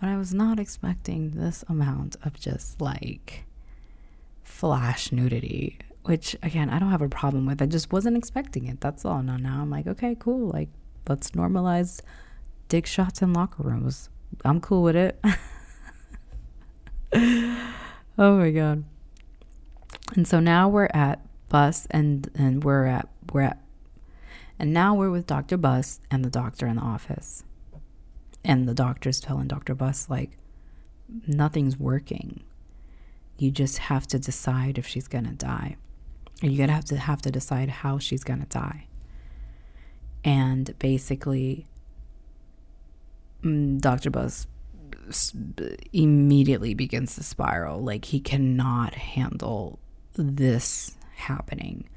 But 0.00 0.08
I 0.10 0.16
was 0.16 0.34
not 0.34 0.60
expecting 0.60 1.30
this 1.30 1.64
amount 1.68 2.16
of 2.22 2.38
just 2.38 2.80
like 2.80 3.44
flash 4.42 5.10
nudity, 5.10 5.78
which 6.04 6.36
again, 6.42 6.68
I 6.70 6.78
don't 6.78 6.90
have 6.90 7.02
a 7.02 7.08
problem 7.08 7.46
with. 7.46 7.62
I 7.62 7.66
just 7.66 7.92
wasn't 7.92 8.16
expecting 8.16 8.66
it. 8.66 8.80
That's 8.80 9.04
all. 9.04 9.22
Now, 9.22 9.36
now 9.36 9.62
I'm 9.62 9.70
like, 9.70 9.86
okay, 9.86 10.16
cool. 10.18 10.48
Like, 10.48 10.68
let's 11.08 11.30
normalize 11.30 12.00
dick 12.68 12.86
shots 12.86 13.22
in 13.22 13.32
locker 13.32 13.62
rooms. 13.62 14.10
I'm 14.44 14.60
cool 14.60 14.82
with 14.82 14.96
it. 14.96 15.18
oh 18.18 18.38
my 18.38 18.50
god. 18.50 18.84
And 20.14 20.28
so 20.28 20.40
now 20.40 20.68
we're 20.68 20.90
at 20.92 21.20
Bus 21.48 21.86
and 21.90 22.28
and 22.34 22.64
we're 22.64 22.86
at 22.86 23.08
we're 23.32 23.42
at 23.42 23.60
and 24.58 24.72
now 24.72 24.94
we're 24.94 25.10
with 25.10 25.26
Dr. 25.26 25.56
Buss 25.56 26.00
and 26.10 26.24
the 26.24 26.30
doctor 26.30 26.66
in 26.66 26.76
the 26.76 26.82
office. 26.82 27.44
And 28.44 28.68
the 28.68 28.74
doctor's 28.74 29.20
telling 29.20 29.48
Dr. 29.48 29.74
Buss 29.74 30.08
like 30.08 30.38
nothing's 31.26 31.78
working. 31.78 32.44
You 33.38 33.50
just 33.50 33.78
have 33.78 34.06
to 34.08 34.18
decide 34.18 34.78
if 34.78 34.86
she's 34.86 35.08
gonna 35.08 35.32
die. 35.32 35.76
Or 36.42 36.48
you're 36.48 36.66
gonna 36.66 36.74
have 36.74 36.84
to 36.86 36.96
have 36.96 37.22
to 37.22 37.30
decide 37.30 37.68
how 37.68 37.98
she's 37.98 38.24
gonna 38.24 38.46
die. 38.46 38.86
And 40.24 40.76
basically 40.78 41.66
mm, 43.42 43.80
Dr. 43.80 44.10
Buss 44.10 44.46
immediately 45.92 46.74
begins 46.74 47.14
to 47.16 47.22
spiral. 47.22 47.80
Like 47.82 48.06
he 48.06 48.20
cannot 48.20 48.94
handle 48.94 49.78
this 50.14 50.96
happening, 51.14 51.88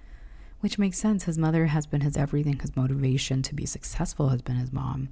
which 0.59 0.77
makes 0.79 0.97
sense. 0.97 1.23
His 1.23 1.37
mother 1.37 1.67
has 1.67 1.85
been 1.85 2.01
his 2.01 2.17
everything, 2.17 2.59
his 2.59 2.75
motivation 2.75 3.41
to 3.43 3.55
be 3.55 3.65
successful 3.65 4.29
has 4.29 4.41
been 4.41 4.57
his 4.57 4.73
mom. 4.73 5.09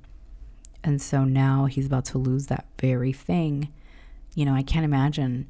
And 0.84 1.02
so 1.02 1.24
now 1.24 1.66
he's 1.66 1.86
about 1.86 2.06
to 2.06 2.18
lose 2.18 2.48
that 2.48 2.66
very 2.80 3.12
thing. 3.12 3.70
You 4.36 4.46
know, 4.46 4.54
I 4.54 4.64
can't 4.64 4.86
imagine 4.86 5.50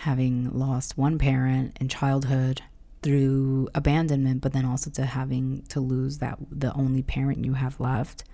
having 0.00 0.50
lost 0.52 0.98
one 0.98 1.18
parent 1.18 1.76
in 1.80 1.88
childhood 1.88 2.62
through 3.02 3.68
abandonment, 3.74 4.40
but 4.40 4.52
then 4.52 4.64
also 4.64 4.90
to 4.90 5.06
having 5.06 5.62
to 5.68 5.80
lose 5.80 6.18
that 6.18 6.38
the 6.50 6.72
only 6.74 7.02
parent 7.02 7.44
you 7.44 7.54
have 7.54 7.78
left 7.78 8.24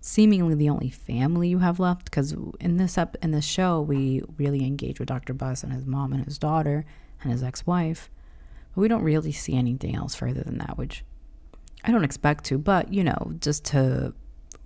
seemingly 0.00 0.54
the 0.54 0.68
only 0.68 0.90
family 0.90 1.48
you 1.48 1.58
have 1.58 1.80
left 1.80 2.04
because 2.04 2.34
in 2.60 2.76
this 2.76 2.96
up 2.96 3.16
in 3.22 3.32
this 3.32 3.44
show 3.44 3.80
we 3.80 4.22
really 4.36 4.64
engage 4.64 4.98
with 4.98 5.08
Dr. 5.08 5.34
Buss 5.34 5.62
and 5.62 5.72
his 5.72 5.86
mom 5.86 6.12
and 6.12 6.24
his 6.24 6.38
daughter 6.38 6.84
and 7.22 7.32
his 7.32 7.42
ex-wife. 7.42 8.10
But 8.74 8.80
we 8.80 8.88
don't 8.88 9.02
really 9.02 9.32
see 9.32 9.54
anything 9.54 9.94
else 9.94 10.14
further 10.14 10.42
than 10.42 10.58
that, 10.58 10.78
which 10.78 11.04
I 11.84 11.90
don't 11.90 12.04
expect 12.04 12.44
to, 12.44 12.58
but 12.58 12.92
you 12.92 13.04
know, 13.04 13.32
just 13.40 13.64
to 13.66 14.14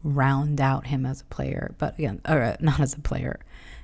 round 0.05 0.61
out 0.61 0.87
him 0.87 1.07
as 1.07 1.21
a 1.21 1.25
player, 1.25 1.75
but 1.79 1.99
again, 1.99 2.21
or 2.29 2.43
uh, 2.43 2.57
not 2.61 2.81
as 2.81 2.95
a 2.95 3.01
player, 3.01 3.41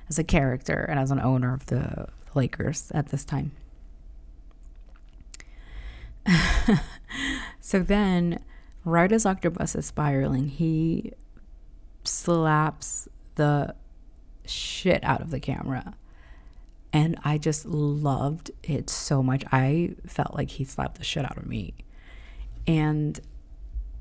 as 0.09 0.19
a 0.19 0.23
character 0.23 0.85
and 0.89 0.99
as 0.99 1.11
an 1.11 1.19
owner 1.19 1.53
of 1.53 1.65
the 1.67 2.07
Lakers 2.35 2.91
at 2.93 3.07
this 3.07 3.23
time. 3.23 3.51
so 7.61 7.79
then, 7.79 8.39
right 8.83 9.11
as. 9.11 9.25
Buss 9.25 9.75
is 9.75 9.85
spiraling, 9.85 10.49
he 10.49 11.13
slaps 12.03 13.07
the 13.35 13.75
shit 14.45 15.03
out 15.03 15.21
of 15.21 15.31
the 15.31 15.39
camera. 15.39 15.95
And 16.91 17.19
I 17.23 17.37
just 17.37 17.65
loved 17.65 18.51
it 18.63 18.89
so 18.89 19.21
much. 19.21 19.43
I 19.51 19.95
felt 20.07 20.33
like 20.33 20.49
he 20.49 20.63
slapped 20.63 20.97
the 20.97 21.03
shit 21.03 21.23
out 21.23 21.37
of 21.37 21.45
me. 21.45 21.73
And 22.65 23.19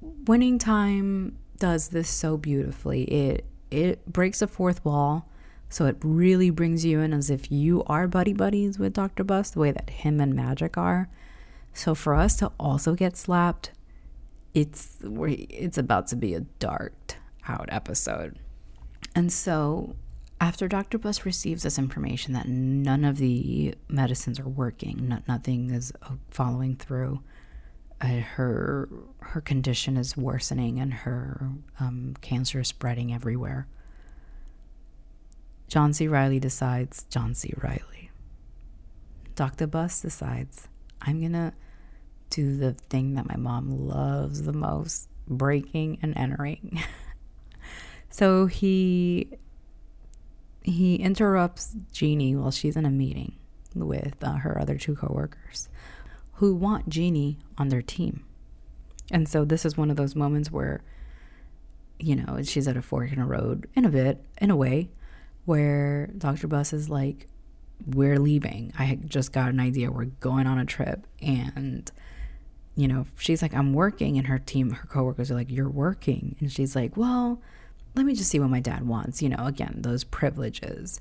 winning 0.01 0.59
time 0.59 1.37
does 1.59 1.89
this 1.89 2.09
so 2.09 2.37
beautifully. 2.37 3.05
It 3.05 3.45
it 3.71 4.11
breaks 4.11 4.39
the 4.41 4.49
fourth 4.49 4.85
wall. 4.85 5.29
So 5.69 5.85
it 5.85 5.97
really 6.03 6.49
brings 6.49 6.85
you 6.85 7.01
in 7.01 7.13
as 7.13 7.29
if 7.29 7.53
you 7.53 7.85
are 7.85 8.09
buddy 8.09 8.33
buddies 8.33 8.79
with 8.79 8.95
Dr. 8.95 9.23
Buss, 9.23 9.51
the 9.51 9.61
way 9.61 9.71
that 9.71 9.91
him 9.91 10.19
and 10.19 10.35
Magic 10.35 10.79
are. 10.79 11.11
So 11.75 11.95
for 11.95 12.15
us 12.15 12.37
to 12.37 12.51
also 12.59 12.95
get 12.95 13.17
slapped, 13.17 13.73
it's 14.55 14.97
it's 15.03 15.77
about 15.77 16.07
to 16.09 16.17
be 16.17 16.35
a 16.35 16.41
dark 16.41 17.17
out 17.47 17.69
episode. 17.71 18.39
And 19.15 19.33
so, 19.33 19.97
after 20.41 20.69
Dr. 20.69 20.99
Buss 20.99 21.25
receives 21.25 21.63
this 21.63 21.79
information 21.79 22.33
that 22.35 22.49
none 22.49 23.05
of 23.05 23.17
the 23.19 23.75
medicines 23.89 24.39
are 24.39 24.49
working, 24.49 25.09
not, 25.09 25.27
nothing 25.27 25.71
is 25.71 25.93
uh, 26.03 26.13
following 26.31 26.77
through, 26.77 27.23
uh, 28.01 28.07
her 28.07 28.89
her 29.21 29.41
condition 29.41 29.97
is 29.97 30.17
worsening 30.17 30.79
and 30.79 30.95
her 30.95 31.51
um, 31.81 32.15
cancer 32.21 32.61
is 32.61 32.69
spreading 32.69 33.13
everywhere. 33.13 33.67
John 35.67 35.93
C. 35.93 36.07
Reilly 36.07 36.39
decides, 36.39 37.05
John 37.11 37.35
C. 37.35 37.53
Reilly. 37.57 38.11
Dr. 39.35 39.67
Buss 39.67 40.01
decides, 40.01 40.69
I'm 41.03 41.21
gonna 41.21 41.53
do 42.31 42.57
the 42.57 42.75
thing 42.75 43.15
that 43.15 43.27
my 43.27 43.37
mom 43.37 43.87
loves 43.89 44.43
the 44.43 44.53
most 44.53 45.09
breaking 45.27 45.99
and 46.01 46.17
entering. 46.17 46.81
So 48.11 48.47
he 48.47 49.29
he 50.69 50.97
interrupts 50.97 51.75
Jeanie 51.93 52.37
while 52.37 52.51
she's 52.51 52.77
in 52.77 52.85
a 52.85 52.91
meeting 52.91 53.37
with 53.75 54.17
uh, 54.23 54.35
her 54.35 54.59
other 54.61 54.77
two 54.77 54.95
coworkers 54.95 55.69
who 56.35 56.55
want 56.55 56.89
Jeanie 56.89 57.39
on 57.57 57.69
their 57.69 57.83
team. 57.83 58.25
And 59.11 59.29
so 59.29 59.45
this 59.45 59.65
is 59.65 59.77
one 59.77 59.91
of 59.91 59.97
those 59.97 60.15
moments 60.15 60.51
where 60.51 60.83
you 61.99 62.17
know, 62.17 62.41
she's 62.43 62.69
at 62.69 62.77
a 62.77 62.83
fork 62.83 63.13
in 63.13 63.19
a 63.19 63.27
road 63.27 63.69
in 63.75 63.85
a 63.85 63.89
bit, 63.89 64.25
in 64.41 64.51
a 64.51 64.57
way, 64.57 64.91
where 65.45 66.09
Dr. 66.19 66.47
Buss 66.47 66.73
is 66.73 66.89
like, 66.89 67.27
We're 67.87 68.19
leaving. 68.19 68.73
I 68.79 68.99
just 69.05 69.33
got 69.33 69.51
an 69.51 69.61
idea. 69.61 69.91
We're 69.91 70.05
going 70.05 70.47
on 70.47 70.59
a 70.59 70.65
trip. 70.65 71.07
And, 71.21 71.91
you 72.77 72.89
know, 72.89 73.07
she's 73.19 73.43
like, 73.43 73.55
I'm 73.55 73.73
working. 73.73 74.17
And 74.17 74.27
her 74.27 74.39
team, 74.39 74.71
her 74.71 74.87
coworkers 74.87 75.31
are 75.31 75.35
like, 75.35 75.51
You're 75.51 75.69
working. 75.69 76.37
And 76.41 76.53
she's 76.53 76.77
like, 76.77 76.97
Well, 76.97 77.41
let 77.99 78.07
me 78.07 78.15
just 78.15 78.31
see 78.31 78.39
what 78.39 78.49
my 78.49 78.61
dad 78.61 78.87
wants. 78.87 79.21
You 79.21 79.29
know, 79.29 79.45
again, 79.45 79.75
those 79.79 80.05
privileges. 80.05 81.01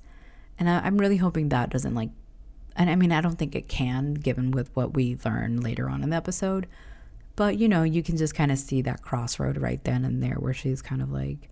And 0.57 0.67
I, 0.67 0.79
I'm 0.79 0.97
really 0.97 1.17
hoping 1.17 1.49
that 1.49 1.69
doesn't 1.69 1.93
like, 1.93 2.09
and 2.75 2.89
I 2.89 2.95
mean, 2.95 3.11
I 3.11 3.21
don't 3.21 3.37
think 3.37 3.55
it 3.55 3.67
can, 3.67 4.15
given 4.15 4.49
with 4.49 4.75
what 4.75 4.95
we 4.95 5.17
learn 5.23 5.61
later 5.61 5.89
on 5.89 6.01
in 6.01 6.09
the 6.09 6.15
episode. 6.15 6.67
But, 7.35 7.59
you 7.59 7.69
know, 7.69 7.83
you 7.83 8.01
can 8.01 8.17
just 8.17 8.33
kind 8.33 8.51
of 8.51 8.57
see 8.57 8.81
that 8.81 9.03
crossroad 9.03 9.59
right 9.59 9.83
then 9.83 10.03
and 10.03 10.23
there 10.23 10.37
where 10.39 10.55
she's 10.55 10.81
kind 10.81 11.03
of 11.03 11.11
like, 11.11 11.49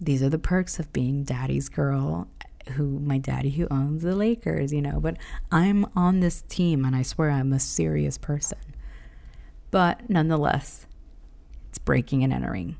these 0.00 0.24
are 0.24 0.28
the 0.28 0.38
perks 0.38 0.80
of 0.80 0.92
being 0.92 1.22
daddy's 1.22 1.68
girl 1.68 2.26
who 2.72 2.98
my 2.98 3.18
daddy 3.18 3.50
who 3.50 3.68
owns 3.70 4.02
the 4.02 4.16
Lakers, 4.16 4.72
you 4.72 4.82
know, 4.82 4.98
but 4.98 5.16
I'm 5.52 5.86
on 5.94 6.18
this 6.18 6.42
team 6.42 6.84
and 6.84 6.96
I 6.96 7.02
swear 7.02 7.30
I'm 7.30 7.52
a 7.52 7.60
serious 7.60 8.18
person. 8.18 8.58
But 9.70 10.10
nonetheless, 10.10 10.86
it's 11.68 11.78
breaking 11.78 12.24
and 12.24 12.32
entering. 12.32 12.76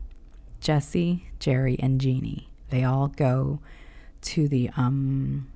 Jessie, 0.61 1.27
Jerry, 1.39 1.77
and 1.79 2.01
Jeanie. 2.01 2.49
They 2.71 2.85
all 2.85 3.09
go 3.09 3.61
to 4.23 4.49
the 4.49 4.71
um 4.77 5.49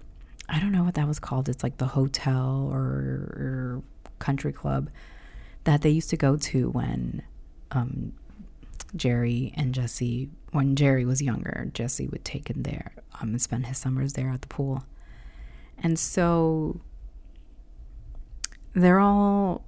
I 0.48 0.60
don't 0.60 0.72
know 0.72 0.84
what 0.84 0.94
that 0.94 1.08
was 1.08 1.18
called. 1.18 1.48
It's 1.48 1.62
like 1.62 1.78
the 1.78 1.86
hotel 1.86 2.68
or, 2.70 2.78
or 2.78 3.82
country 4.18 4.52
club 4.52 4.90
that 5.64 5.80
they 5.82 5.90
used 5.90 6.10
to 6.10 6.16
go 6.16 6.36
to 6.36 6.70
when 6.70 7.22
um 7.70 8.12
Jerry 8.96 9.52
and 9.56 9.74
Jessie 9.74 10.30
when 10.52 10.76
Jerry 10.76 11.04
was 11.04 11.20
younger, 11.20 11.68
Jessie 11.74 12.06
would 12.06 12.24
take 12.24 12.48
him 12.48 12.62
there 12.62 12.92
um, 13.20 13.30
and 13.30 13.42
spend 13.42 13.66
his 13.66 13.76
summers 13.76 14.12
there 14.12 14.30
at 14.30 14.42
the 14.42 14.46
pool. 14.48 14.84
And 15.76 15.98
so 15.98 16.80
they're 18.72 19.00
all 19.00 19.64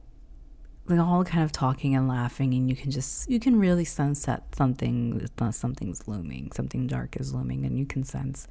they're 0.86 1.00
all 1.00 1.24
kind 1.24 1.42
of 1.44 1.52
talking 1.52 1.94
and 1.94 2.08
laughing 2.08 2.54
and 2.54 2.70
you 2.70 2.76
can 2.76 2.90
just 2.90 3.28
you 3.28 3.40
can 3.40 3.58
really 3.58 3.84
sense 3.84 4.24
that 4.24 4.42
something 4.54 5.28
uh, 5.40 5.50
something's 5.50 6.06
looming 6.06 6.50
something 6.52 6.86
dark 6.86 7.16
is 7.18 7.34
looming 7.34 7.64
and 7.64 7.78
you 7.78 7.86
can 7.86 8.04
sense 8.04 8.46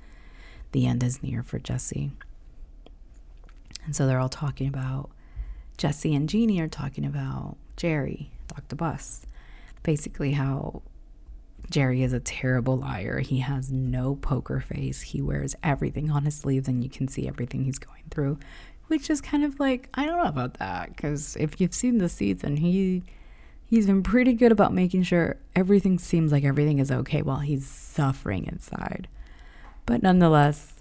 the 0.71 0.85
end 0.85 1.03
is 1.03 1.23
near 1.23 1.41
for 1.41 1.59
jessie. 1.59 2.11
And 3.85 3.95
so 3.95 4.07
they're 4.07 4.19
all 4.19 4.29
talking 4.29 4.67
about 4.67 5.09
jessie 5.77 6.15
and 6.15 6.27
jeanie 6.27 6.59
are 6.59 6.67
talking 6.67 7.05
about 7.05 7.57
jerry 7.77 8.31
dr 8.47 8.75
buss 8.75 9.25
basically 9.83 10.31
how 10.31 10.81
jerry 11.69 12.03
is 12.03 12.13
a 12.13 12.19
terrible 12.19 12.77
liar. 12.77 13.19
He 13.19 13.39
has 13.39 13.71
no 13.71 14.15
poker 14.15 14.59
face. 14.59 15.01
He 15.01 15.21
wears 15.21 15.55
everything 15.63 16.11
on 16.11 16.25
his 16.25 16.35
sleeves 16.35 16.67
and 16.67 16.83
you 16.83 16.89
can 16.89 17.07
see 17.07 17.27
everything 17.27 17.65
he's 17.65 17.79
going 17.79 18.03
through 18.09 18.39
which 18.87 19.09
is 19.09 19.21
kind 19.21 19.43
of 19.43 19.59
like 19.59 19.89
I 19.93 20.05
don't 20.05 20.17
know 20.17 20.29
about 20.29 20.55
that 20.55 20.95
because 20.95 21.35
if 21.37 21.59
you've 21.59 21.73
seen 21.73 21.97
the 21.97 22.09
season, 22.09 22.57
he 22.57 23.03
he's 23.65 23.87
been 23.87 24.03
pretty 24.03 24.33
good 24.33 24.51
about 24.51 24.73
making 24.73 25.03
sure 25.03 25.37
everything 25.55 25.97
seems 25.99 26.31
like 26.31 26.43
everything 26.43 26.79
is 26.79 26.91
okay 26.91 27.21
while 27.21 27.39
he's 27.39 27.67
suffering 27.67 28.45
inside. 28.45 29.07
But 29.85 30.01
nonetheless, 30.01 30.75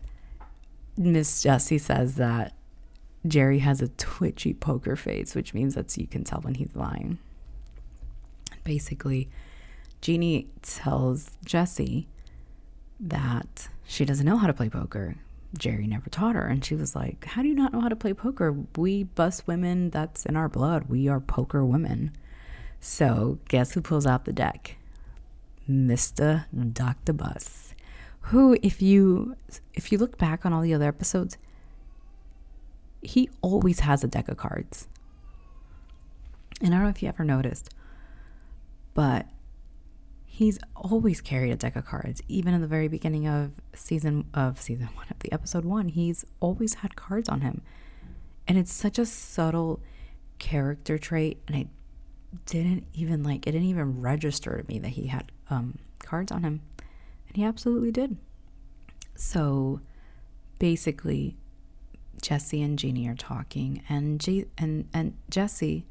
Miss 0.96 1.42
Jessie 1.42 1.78
says 1.78 2.16
that 2.16 2.54
Jerry 3.26 3.60
has 3.60 3.80
a 3.80 3.88
twitchy 3.88 4.54
poker 4.54 4.96
face, 4.96 5.34
which 5.34 5.54
means 5.54 5.74
that 5.74 5.96
you 5.96 6.06
can 6.06 6.24
tell 6.24 6.40
when 6.40 6.54
he's 6.54 6.74
lying. 6.74 7.18
Basically, 8.64 9.28
Jeanie 10.00 10.48
tells 10.62 11.30
Jessie 11.44 12.06
that 13.00 13.68
she 13.86 14.04
doesn't 14.04 14.26
know 14.26 14.36
how 14.36 14.46
to 14.46 14.52
play 14.52 14.68
poker. 14.68 15.16
Jerry 15.58 15.86
never 15.86 16.10
taught 16.10 16.34
her. 16.34 16.46
And 16.46 16.64
she 16.64 16.74
was 16.74 16.94
like, 16.94 17.24
How 17.24 17.42
do 17.42 17.48
you 17.48 17.54
not 17.54 17.72
know 17.72 17.80
how 17.80 17.88
to 17.88 17.96
play 17.96 18.12
poker? 18.12 18.54
We 18.76 19.04
Buss 19.04 19.46
women, 19.46 19.90
that's 19.90 20.26
in 20.26 20.36
our 20.36 20.48
blood. 20.48 20.84
We 20.88 21.08
are 21.08 21.20
poker 21.20 21.64
women. 21.64 22.12
So 22.80 23.38
guess 23.48 23.72
who 23.72 23.80
pulls 23.80 24.06
out 24.06 24.24
the 24.24 24.32
deck? 24.32 24.76
Mr. 25.68 26.44
Dr. 26.72 27.12
Buss. 27.12 27.74
Who, 28.28 28.56
if 28.62 28.80
you 28.80 29.36
if 29.74 29.92
you 29.92 29.98
look 29.98 30.18
back 30.18 30.44
on 30.44 30.52
all 30.52 30.62
the 30.62 30.74
other 30.74 30.88
episodes, 30.88 31.36
he 33.02 33.28
always 33.42 33.80
has 33.80 34.02
a 34.02 34.06
deck 34.06 34.28
of 34.28 34.36
cards. 34.36 34.88
And 36.60 36.74
I 36.74 36.78
don't 36.78 36.84
know 36.84 36.90
if 36.90 37.02
you 37.02 37.08
ever 37.08 37.24
noticed, 37.24 37.70
but 38.94 39.26
he's 40.34 40.58
always 40.74 41.20
carried 41.20 41.52
a 41.52 41.56
deck 41.56 41.76
of 41.76 41.86
cards. 41.86 42.20
Even 42.26 42.54
in 42.54 42.60
the 42.60 42.66
very 42.66 42.88
beginning 42.88 43.28
of 43.28 43.52
season 43.72 44.24
of 44.34 44.60
season 44.60 44.88
one 44.94 45.06
of 45.08 45.16
the 45.20 45.30
episode 45.30 45.64
one, 45.64 45.88
he's 45.88 46.24
always 46.40 46.74
had 46.74 46.96
cards 46.96 47.28
on 47.28 47.42
him. 47.42 47.62
And 48.48 48.58
it's 48.58 48.72
such 48.72 48.98
a 48.98 49.06
subtle 49.06 49.80
character 50.40 50.98
trait, 50.98 51.40
and 51.46 51.56
I 51.56 51.66
didn't 52.46 52.84
even 52.94 53.22
like 53.22 53.46
it 53.46 53.52
didn't 53.52 53.68
even 53.68 54.00
register 54.00 54.60
to 54.60 54.66
me 54.66 54.80
that 54.80 54.88
he 54.88 55.06
had 55.06 55.30
um, 55.50 55.78
cards 56.00 56.32
on 56.32 56.42
him. 56.42 56.62
And 57.28 57.36
he 57.36 57.44
absolutely 57.44 57.92
did. 57.92 58.16
So 59.14 59.82
basically 60.58 61.36
Jessie 62.20 62.60
and 62.60 62.76
Jeanie 62.76 63.06
are 63.06 63.14
talking, 63.14 63.84
and 63.88 64.18
G- 64.18 64.46
and 64.58 64.88
and 64.92 65.16
Jessie 65.30 65.86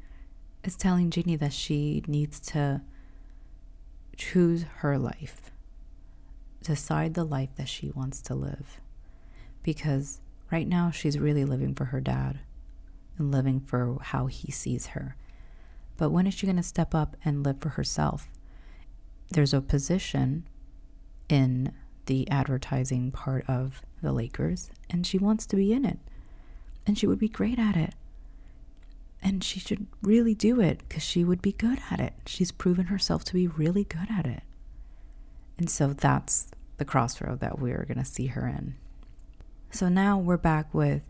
is 0.62 0.76
telling 0.76 1.08
Jeanie 1.08 1.36
that 1.36 1.54
she 1.54 2.04
needs 2.06 2.40
to 2.40 2.82
choose 4.14 4.64
her 4.78 4.98
life, 4.98 5.50
decide 6.62 7.14
the 7.14 7.24
life 7.24 7.50
that 7.56 7.68
she 7.68 7.90
wants 7.90 8.20
to 8.22 8.34
live, 8.34 8.80
because 9.62 10.20
right 10.50 10.66
now 10.66 10.90
she's 10.90 11.18
really 11.18 11.44
living 11.44 11.74
for 11.74 11.86
her 11.86 12.00
dad 12.00 12.40
and 13.18 13.30
living 13.30 13.60
for 13.60 13.98
how 14.00 14.26
he 14.26 14.50
sees 14.50 14.88
her. 14.88 15.16
But 15.96 16.10
when 16.10 16.26
is 16.26 16.34
she 16.34 16.46
going 16.46 16.56
to 16.56 16.62
step 16.62 16.94
up 16.94 17.16
and 17.24 17.44
live 17.44 17.60
for 17.60 17.70
herself? 17.70 18.28
There's 19.30 19.54
a 19.54 19.60
position 19.60 20.48
in 21.28 21.72
the 22.06 22.28
advertising 22.30 23.12
part 23.12 23.44
of 23.48 23.80
the 24.02 24.12
Lakers, 24.12 24.70
and 24.90 25.06
she 25.06 25.18
wants 25.18 25.46
to 25.46 25.56
be 25.56 25.72
in 25.72 25.84
it 25.84 25.98
and 26.86 26.98
she 26.98 27.06
would 27.06 27.18
be 27.18 27.28
great 27.28 27.58
at 27.58 27.76
it. 27.76 27.94
And 29.26 29.42
she 29.42 29.58
should 29.58 29.86
really 30.02 30.34
do 30.34 30.60
it 30.60 30.80
because 30.86 31.02
she 31.02 31.24
would 31.24 31.40
be 31.40 31.52
good 31.52 31.78
at 31.90 31.98
it. 31.98 32.12
She's 32.26 32.52
proven 32.52 32.86
herself 32.86 33.24
to 33.24 33.32
be 33.32 33.48
really 33.48 33.84
good 33.84 34.08
at 34.10 34.26
it. 34.26 34.42
And 35.56 35.70
so 35.70 35.94
that's 35.94 36.50
the 36.76 36.84
crossroad 36.84 37.40
that 37.40 37.58
we're 37.58 37.86
going 37.86 37.98
to 37.98 38.04
see 38.04 38.26
her 38.26 38.46
in. 38.46 38.74
So 39.70 39.88
now 39.88 40.18
we're 40.18 40.36
back 40.36 40.74
with 40.74 41.02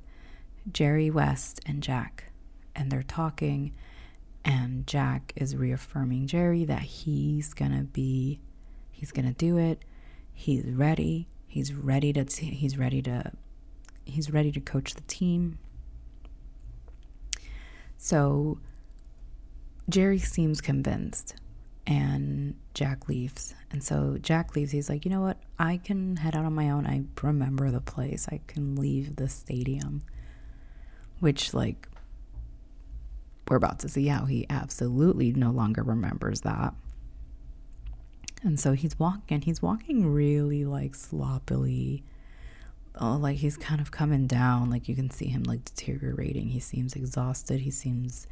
Jerry 0.71 1.11
West 1.11 1.61
and 1.67 1.83
Jack, 1.83 2.33
and 2.75 2.91
they're 2.91 3.03
talking, 3.03 3.73
and 4.45 4.87
Jack 4.87 5.33
is 5.37 5.57
reaffirming 5.57 6.29
Jerry 6.29 6.65
that 6.65 6.83
he's 6.83 7.53
going 7.53 7.77
to 7.77 7.85
be, 7.85 8.41
he's 8.93 9.11
going 9.11 9.27
to 9.27 9.35
do 9.35 9.59
it. 9.59 9.83
He's 10.33 10.65
ready. 10.65 11.27
He's 11.49 11.75
ready 11.75 12.13
to, 12.13 12.25
he's 12.25 12.79
ready 12.79 13.03
to, 13.03 13.33
he's 14.05 14.31
ready 14.31 14.53
to 14.53 14.61
coach 14.61 14.95
the 14.95 15.03
team. 15.03 15.59
So 18.05 18.59
Jerry 19.89 20.19
seems 20.19 20.61
convinced 20.61 21.37
and 21.87 22.55
Jack 22.75 23.09
leaves. 23.09 23.55
And 23.71 23.83
so 23.83 24.19
Jack 24.21 24.55
leaves. 24.55 24.73
He's 24.73 24.91
like, 24.91 25.07
you 25.07 25.11
know 25.11 25.23
what? 25.23 25.39
I 25.59 25.79
can 25.79 26.17
head 26.17 26.37
out 26.37 26.45
on 26.45 26.53
my 26.53 26.69
own. 26.69 26.87
I 26.87 27.05
remember 27.23 27.71
the 27.71 27.81
place. 27.81 28.29
I 28.31 28.41
can 28.47 28.77
leave 28.77 29.17
the 29.17 29.27
stadium. 29.27 30.03
Which, 31.21 31.55
like, 31.55 31.89
we're 33.49 33.57
about 33.57 33.79
to 33.79 33.89
see 33.89 34.07
how 34.09 34.27
he 34.27 34.45
absolutely 34.51 35.33
no 35.33 35.51
longer 35.51 35.83
remembers 35.83 36.43
that. 36.43 36.75
And 38.43 38.61
so 38.61 38.73
he's 38.73 38.99
walking. 38.99 39.41
He's 39.41 39.63
walking 39.63 40.13
really, 40.13 40.67
like, 40.67 40.95
sloppily 40.95 42.05
oh, 43.01 43.17
like 43.17 43.39
he's 43.39 43.57
kind 43.57 43.81
of 43.81 43.91
coming 43.91 44.27
down. 44.27 44.71
Like 44.71 44.89
you 44.89 44.95
can 44.95 45.11
see 45.11 45.27
him 45.27 45.43
like 45.45 45.65
deteriorating. 45.65 46.49
He 46.49 46.61
seems 46.61 46.95
exhausted. 46.95 47.61
He 47.61 47.71
seems 47.71 48.27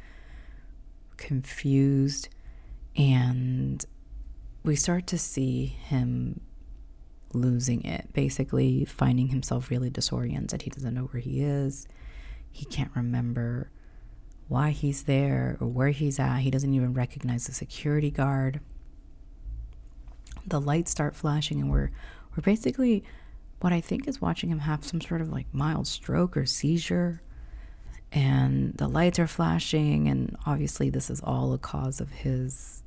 confused. 1.17 2.29
And 2.95 3.83
we 4.63 4.75
start 4.75 5.07
to 5.07 5.17
see 5.17 5.65
him 5.65 6.41
losing 7.33 7.83
it, 7.83 8.13
basically 8.13 8.85
finding 8.85 9.27
himself 9.27 9.69
really 9.69 9.89
disoriented. 9.89 10.61
He 10.61 10.69
doesn't 10.69 10.93
know 10.93 11.05
where 11.05 11.21
he 11.21 11.43
is. 11.43 11.87
He 12.51 12.65
can't 12.65 12.91
remember 12.95 13.69
why 14.47 14.69
he's 14.71 15.03
there 15.03 15.57
or 15.59 15.67
where 15.67 15.89
he's 15.89 16.19
at. 16.19 16.39
He 16.39 16.51
doesn't 16.51 16.73
even 16.73 16.93
recognize 16.93 17.47
the 17.47 17.53
security 17.53 18.11
guard. 18.11 18.59
The 20.45 20.61
lights 20.61 20.91
start 20.91 21.15
flashing 21.15 21.59
and 21.59 21.71
we're 21.71 21.89
we're 22.35 22.41
basically 22.43 23.03
what 23.63 23.71
I 23.71 23.79
think 23.79 24.09
is 24.09 24.19
watching 24.19 24.49
him 24.49 24.59
have 24.59 24.83
some 24.83 24.99
sort 24.99 25.21
of 25.21 25.31
like 25.31 25.47
mild 25.53 25.87
stroke 25.87 26.35
or 26.35 26.45
seizure. 26.45 27.21
And 28.11 28.73
the 28.73 28.89
lights 28.89 29.19
are 29.19 29.25
flashing, 29.25 30.07
and 30.07 30.37
obviously, 30.45 30.89
this 30.89 31.09
is 31.09 31.21
all 31.21 31.53
a 31.53 31.57
cause 31.57 31.99
of 32.01 32.11
his 32.11 32.83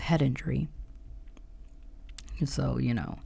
head 0.00 0.22
injury. 0.22 0.68
So, 2.44 2.78
you 2.78 2.94
know, 2.94 3.18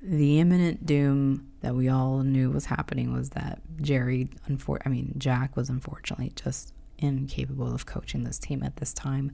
the 0.00 0.38
imminent 0.38 0.86
doom 0.86 1.48
that 1.62 1.74
we 1.74 1.88
all 1.88 2.20
knew 2.20 2.50
was 2.50 2.66
happening 2.66 3.12
was 3.12 3.30
that 3.30 3.60
Jerry, 3.80 4.28
unfor- 4.48 4.82
I 4.84 4.90
mean, 4.90 5.14
Jack 5.18 5.56
was 5.56 5.70
unfortunately 5.70 6.32
just 6.36 6.72
incapable 6.98 7.74
of 7.74 7.86
coaching 7.86 8.22
this 8.24 8.38
team 8.38 8.62
at 8.62 8.76
this 8.76 8.92
time 8.92 9.32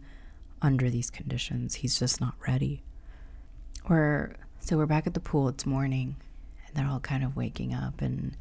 under 0.62 0.88
these 0.88 1.10
conditions. 1.10 1.74
He's 1.74 1.98
just 1.98 2.20
not 2.20 2.34
ready. 2.46 2.82
We're 3.88 4.36
so 4.60 4.78
we're 4.78 4.86
back 4.86 5.06
at 5.06 5.12
the 5.12 5.20
pool. 5.20 5.48
It's 5.48 5.66
morning, 5.66 6.16
they're 6.74 6.86
all 6.86 7.00
kind 7.00 7.24
of 7.24 7.36
waking 7.36 7.74
up, 7.74 8.00
and 8.00 8.36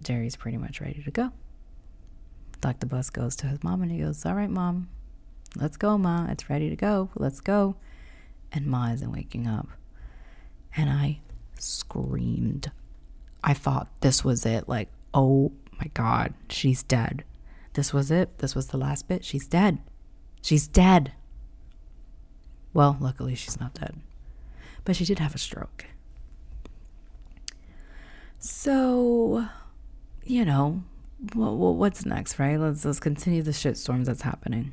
Jerry's 0.00 0.36
pretty 0.36 0.56
much 0.56 0.80
ready 0.80 1.02
to 1.02 1.10
go. 1.10 1.32
Dr. 2.60 2.86
Buss 2.86 3.10
goes 3.10 3.34
to 3.36 3.46
his 3.48 3.62
mom 3.64 3.82
and 3.82 3.90
he 3.90 3.98
goes, 3.98 4.24
All 4.24 4.34
right, 4.34 4.48
mom, 4.48 4.88
let's 5.56 5.76
go, 5.76 5.98
ma. 5.98 6.26
It's 6.30 6.48
ready 6.48 6.70
to 6.70 6.76
go. 6.76 7.10
Let's 7.16 7.40
go. 7.40 7.76
And 8.52 8.66
ma 8.66 8.92
isn't 8.92 9.10
waking 9.10 9.46
up. 9.46 9.68
And 10.76 10.88
I 10.88 11.18
screamed. 11.58 12.70
I 13.42 13.52
thought 13.52 13.88
this 14.00 14.24
was 14.24 14.46
it. 14.46 14.68
Like, 14.68 14.88
oh 15.12 15.52
my 15.78 15.90
God, 15.92 16.34
she's 16.48 16.82
dead. 16.84 17.24
This 17.74 17.92
was 17.92 18.10
it. 18.10 18.38
This 18.38 18.54
was 18.54 18.68
the 18.68 18.76
last 18.76 19.08
bit. 19.08 19.24
She's 19.24 19.48
dead. 19.48 19.78
She's 20.40 20.68
dead. 20.68 21.12
Well, 22.72 22.96
luckily 23.00 23.34
she's 23.34 23.58
not 23.58 23.74
dead. 23.74 23.96
But 24.84 24.96
she 24.96 25.04
did 25.04 25.18
have 25.18 25.34
a 25.34 25.38
stroke. 25.38 25.86
So, 28.44 29.46
you 30.24 30.44
know, 30.44 30.82
what, 31.32 31.52
what's 31.52 32.04
next, 32.04 32.40
right? 32.40 32.58
Let's 32.58 32.84
let's 32.84 32.98
continue 32.98 33.40
the 33.40 33.52
shitstorms 33.52 34.06
that's 34.06 34.22
happening. 34.22 34.72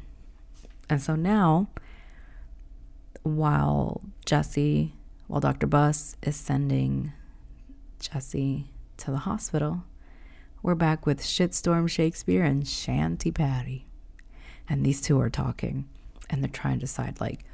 And 0.90 1.00
so 1.00 1.16
now, 1.16 1.68
while 3.22 4.02
Jessie, 4.26 4.94
while 5.28 5.40
Dr. 5.40 5.68
Buss 5.68 6.16
is 6.24 6.36
sending 6.36 7.14
Jessie 8.00 8.72
to 8.98 9.12
the 9.12 9.18
hospital, 9.18 9.84
we're 10.64 10.74
back 10.74 11.06
with 11.06 11.22
Shitstorm 11.22 11.88
Shakespeare 11.88 12.44
and 12.44 12.68
Shanty 12.68 13.32
Patty. 13.32 13.86
And 14.68 14.84
these 14.84 15.00
two 15.00 15.22
are 15.22 15.30
talking 15.30 15.88
and 16.28 16.44
they're 16.44 16.50
trying 16.50 16.80
to 16.80 16.88
decide, 16.88 17.22
like, 17.22 17.46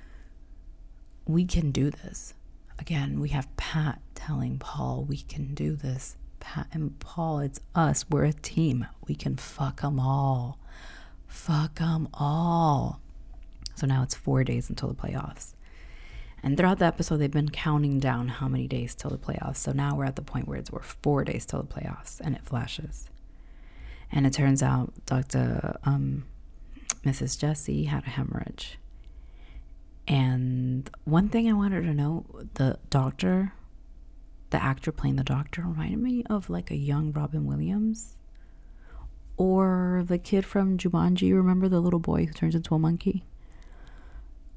we 1.27 1.43
can 1.43 1.71
do 1.71 1.91
this. 1.91 2.34
Again, 2.79 3.19
we 3.19 3.29
have 3.29 3.55
Pat 3.57 4.01
telling 4.13 4.59
Paul, 4.59 5.05
we 5.07 5.17
can 5.17 5.53
do 5.53 5.75
this. 5.75 6.17
Pat 6.39 6.67
and 6.71 6.99
Paul, 6.99 7.39
it's 7.39 7.59
us. 7.73 8.05
We're 8.09 8.25
a 8.25 8.33
team. 8.33 8.85
We 9.07 9.15
can 9.15 9.37
fuck 9.37 9.81
them 9.81 9.99
all. 9.99 10.59
Fuck 11.27 11.75
them 11.79 12.09
all. 12.13 13.01
So 13.75 13.87
now 13.87 14.03
it's 14.03 14.15
four 14.15 14.43
days 14.43 14.69
until 14.69 14.89
the 14.89 14.95
playoffs. 14.95 15.53
And 16.43 16.57
throughout 16.57 16.79
the 16.79 16.85
episode, 16.85 17.17
they've 17.17 17.31
been 17.31 17.49
counting 17.49 17.99
down 17.99 18.27
how 18.27 18.47
many 18.47 18.67
days 18.67 18.93
till 18.93 19.09
the 19.09 19.17
playoffs. 19.17 19.57
So 19.57 19.71
now 19.71 19.95
we're 19.95 20.05
at 20.05 20.15
the 20.15 20.21
point 20.21 20.47
where 20.47 20.57
it's 20.59 20.71
we're 20.71 20.81
four 20.81 21.23
days 21.23 21.45
till 21.45 21.61
the 21.61 21.67
playoffs, 21.67 22.21
and 22.21 22.35
it 22.35 22.43
flashes. 22.45 23.09
And 24.11 24.27
it 24.27 24.33
turns 24.33 24.61
out 24.61 24.93
Dr. 25.07 25.77
Um, 25.83 26.25
Mrs. 27.03 27.39
Jessie 27.39 27.85
had 27.85 28.03
a 28.03 28.09
hemorrhage. 28.11 28.77
And 30.07 30.87
one 31.03 31.29
thing 31.29 31.49
I 31.49 31.53
wanted 31.53 31.81
to 31.81 31.93
know 31.93 32.25
the 32.55 32.79
doctor, 32.89 33.53
the 34.49 34.61
actor 34.61 34.91
playing 34.91 35.15
the 35.17 35.23
doctor, 35.23 35.61
reminded 35.61 35.99
me 35.99 36.23
of 36.29 36.49
like 36.49 36.71
a 36.71 36.75
young 36.75 37.11
Robin 37.11 37.45
Williams 37.45 38.15
or 39.37 40.03
the 40.07 40.17
kid 40.17 40.45
from 40.45 40.77
Jumanji. 40.77 41.33
Remember 41.33 41.67
the 41.67 41.79
little 41.79 41.99
boy 41.99 42.25
who 42.25 42.33
turns 42.33 42.55
into 42.55 42.75
a 42.75 42.79
monkey? 42.79 43.25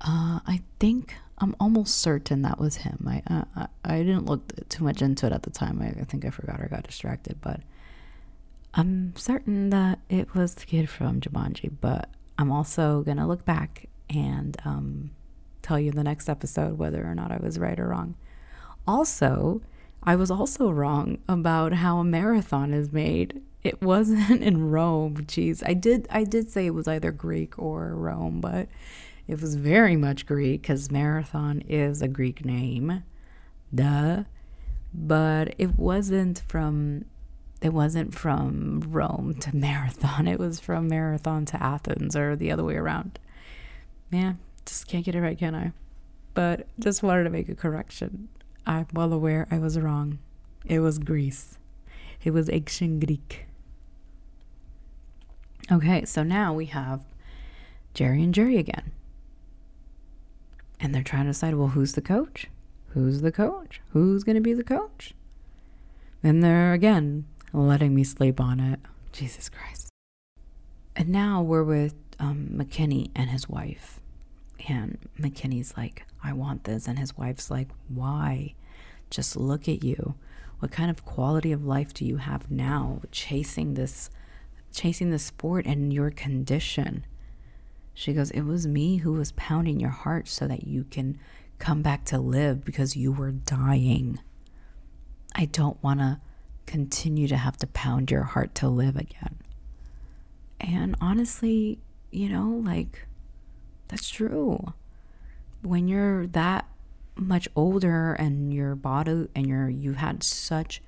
Uh, 0.01 0.41
I 0.47 0.63
think 0.79 1.15
I'm 1.39 1.57
almost 1.59 1.97
certain 1.97 2.43
that 2.43 2.61
was 2.61 2.77
him. 2.77 3.05
I, 3.09 3.23
uh, 3.33 3.67
I 3.85 3.99
didn't 3.99 4.27
look 4.27 4.53
too 4.69 4.85
much 4.85 5.03
into 5.03 5.27
it 5.27 5.33
at 5.33 5.43
the 5.43 5.51
time. 5.51 5.81
I, 5.83 6.01
I 6.01 6.05
think 6.05 6.25
I 6.25 6.31
forgot 6.31 6.61
or 6.61 6.69
got 6.69 6.85
distracted, 6.85 7.41
but 7.41 7.61
I'm 8.75 9.15
certain 9.17 9.71
that 9.71 9.99
it 10.09 10.35
was 10.35 10.55
the 10.55 10.67
kid 10.67 10.89
from 10.89 11.21
Jumanji. 11.21 11.73
But 11.81 12.11
I'm 12.39 12.53
also 12.53 13.03
gonna 13.03 13.27
look 13.27 13.45
back 13.45 13.89
and 14.09 14.57
um, 14.65 15.11
tell 15.69 15.79
you 15.79 15.91
in 15.91 15.97
the 15.97 16.05
next 16.05 16.29
episode 16.29 16.79
whether 16.79 17.05
or 17.05 17.15
not 17.15 17.31
I 17.31 17.37
was 17.37 17.59
right 17.59 17.79
or 17.79 17.89
wrong. 17.89 18.15
Also, 18.87 19.61
I 20.03 20.17
was 20.17 20.31
also 20.31 20.71
wrong 20.71 21.19
about 21.29 21.75
how 21.75 21.99
a 21.99 22.05
marathon 22.05 22.73
is 22.73 22.93
made. 22.93 23.43
it 23.63 23.83
wasn't 23.83 24.43
in 24.49 24.71
Rome. 24.71 25.17
Jeez, 25.27 25.63
I 25.67 25.75
did 25.75 26.09
I 26.11 26.25
did 26.25 26.51
say 26.51 26.67
it 26.67 26.75
was 26.75 26.89
either 26.89 27.13
Greek 27.13 27.59
or 27.59 27.95
Rome, 27.95 28.41
but 28.41 28.69
it 29.27 29.41
was 29.43 29.57
very 29.57 29.97
much 29.97 30.25
Greek 30.27 30.63
because 30.63 30.91
marathon 30.91 31.61
is 31.69 32.01
a 32.01 32.09
Greek 32.09 32.45
name. 32.45 33.05
Duh. 33.75 34.25
But 34.95 35.55
it 35.59 35.79
wasn't 35.79 36.43
from 36.49 37.05
it 37.61 37.75
wasn't 37.75 38.15
from 38.15 38.81
Rome 38.89 39.35
to 39.41 39.55
Marathon. 39.67 40.27
It 40.27 40.39
was 40.39 40.61
from 40.61 40.89
Marathon 40.89 41.45
to 41.47 41.63
Athens 41.63 42.17
or 42.17 42.37
the 42.37 42.51
other 42.51 42.65
way 42.65 42.77
around. 42.77 43.19
Yeah, 44.11 44.35
just 44.69 44.87
can't 44.87 45.05
get 45.05 45.15
it 45.15 45.21
right, 45.21 45.39
can 45.39 45.55
I? 45.55 45.73
But 46.35 46.67
just 46.79 47.03
wanted 47.03 47.25
to 47.25 47.31
make 47.31 47.49
a 47.49 47.55
correction. 47.55 48.29
I'm 48.67 48.87
well 48.93 49.13
aware 49.13 49.49
I 49.51 49.59
was 49.59 49.79
wrong. 49.79 50.19
It 50.65 50.81
was 50.81 50.99
Greece. 50.99 51.59
It 52.23 52.33
was 52.33 52.51
ancient 52.51 53.05
Greek. 53.05 53.47
Okay, 55.71 56.05
so 56.05 56.23
now 56.23 56.53
we 56.53 56.67
have 56.67 57.03
Jerry 57.95 58.23
and 58.23 58.35
Jerry 58.35 58.59
again. 58.59 58.93
And 60.81 60.95
they're 60.95 61.03
trying 61.03 61.25
to 61.25 61.31
decide 61.31 61.55
well, 61.55 61.69
who's 61.69 61.95
the 61.95 62.01
coach? 62.01 62.47
Who's 62.89 63.23
the 63.23 63.33
coach? 63.33 63.81
Who's 63.93 64.25
going 64.25 64.37
to 64.37 64.41
be 64.41 64.53
the 64.53 64.65
coach? 64.65 65.15
And 66.23 66.43
they're 66.43 66.73
again 66.73 67.25
letting 67.53 67.95
me 67.95 68.05
sleep 68.05 68.41
on 68.41 68.61
it. 68.61 68.81
Jesus 69.13 69.49
Christ. 69.49 69.89
And 70.95 71.09
now 71.09 71.43
we're 71.43 71.65
with 71.65 71.95
um, 72.19 72.49
McKinney 72.53 73.11
and 73.15 73.31
his 73.31 73.49
wife. 73.49 74.01
McKinney's 74.69 75.77
like, 75.77 76.05
I 76.23 76.33
want 76.33 76.65
this. 76.65 76.87
And 76.87 76.99
his 76.99 77.17
wife's 77.17 77.51
like, 77.51 77.69
why? 77.89 78.55
Just 79.11 79.37
look 79.37 79.69
at 79.69 79.83
you. 79.83 80.15
What 80.59 80.73
kind 80.73 80.91
of 80.91 81.05
quality 81.05 81.53
of 81.53 81.65
life 81.65 81.95
do 81.95 82.05
you 82.05 82.17
have 82.17 82.51
now 82.51 83.01
chasing 83.13 83.75
this 83.75 84.11
chasing 84.71 85.11
the 85.11 85.19
sport 85.19 85.67
and 85.67 85.93
your 85.93 86.11
condition? 86.11 87.05
She 87.95 88.13
goes, 88.13 88.31
It 88.31 88.43
was 88.43 88.67
me 88.67 88.99
who 88.99 89.13
was 89.13 89.33
pounding 89.33 89.81
your 89.81 89.91
heart 89.91 90.29
so 90.29 90.47
that 90.47 90.67
you 90.67 90.85
can 90.85 91.19
come 91.59 91.83
back 91.83 92.05
to 92.07 92.19
live 92.19 92.65
because 92.65 92.97
you 92.97 93.11
were 93.11 93.31
dying. 93.33 94.21
I 95.35 95.47
don't 95.47 95.83
want 95.83 96.01
to 96.01 96.21
continue 96.67 97.29
to 97.29 97.37
have 97.37 97.57
to 97.57 97.67
pound 97.67 98.11
your 98.11 98.25
heart 98.25 98.55
to 98.57 98.69
live 98.69 98.97
again. 98.97 99.39
And 100.61 100.97
honestly, 101.01 101.79
you 102.11 102.29
know, 102.29 102.61
like, 102.65 103.08
that's 103.89 104.09
true. 104.09 104.73
When 105.63 105.89
you're 105.89 106.27
that 106.29 106.67
much 107.17 107.49
older 107.57 108.13
and 108.13 108.55
your 108.55 108.75
body 108.75 109.29
and 109.35 109.47
your 109.47 109.69
you 109.69 109.95
had 109.95 110.23
such 110.23 110.81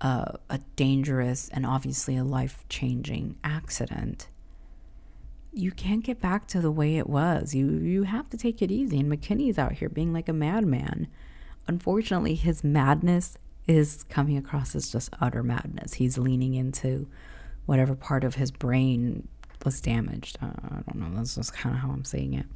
a, 0.00 0.38
a 0.48 0.58
dangerous 0.76 1.48
and 1.50 1.66
obviously 1.66 2.16
a 2.16 2.24
life 2.24 2.64
changing 2.68 3.36
accident, 3.44 4.28
you 5.52 5.70
can't 5.72 6.04
get 6.04 6.20
back 6.20 6.46
to 6.48 6.60
the 6.60 6.70
way 6.70 6.96
it 6.96 7.08
was. 7.08 7.54
You 7.54 7.70
you 7.70 8.04
have 8.04 8.30
to 8.30 8.36
take 8.36 8.62
it 8.62 8.70
easy. 8.70 9.00
And 9.00 9.10
McKinney's 9.12 9.58
out 9.58 9.72
here 9.72 9.88
being 9.88 10.12
like 10.12 10.28
a 10.28 10.32
madman. 10.32 11.08
Unfortunately, 11.66 12.34
his 12.34 12.64
madness 12.64 13.36
is 13.66 14.04
coming 14.04 14.38
across 14.38 14.74
as 14.74 14.90
just 14.90 15.12
utter 15.20 15.42
madness. 15.42 15.94
He's 15.94 16.16
leaning 16.16 16.54
into 16.54 17.06
whatever 17.66 17.94
part 17.94 18.24
of 18.24 18.36
his 18.36 18.50
brain 18.50 19.28
was 19.68 19.82
damaged. 19.82 20.38
I 20.40 20.46
don't 20.86 20.96
know. 20.96 21.10
That's 21.14 21.34
just 21.34 21.52
kind 21.52 21.74
of 21.74 21.82
how 21.82 21.90
I'm 21.90 22.04
seeing 22.04 22.32
it. 22.32 22.46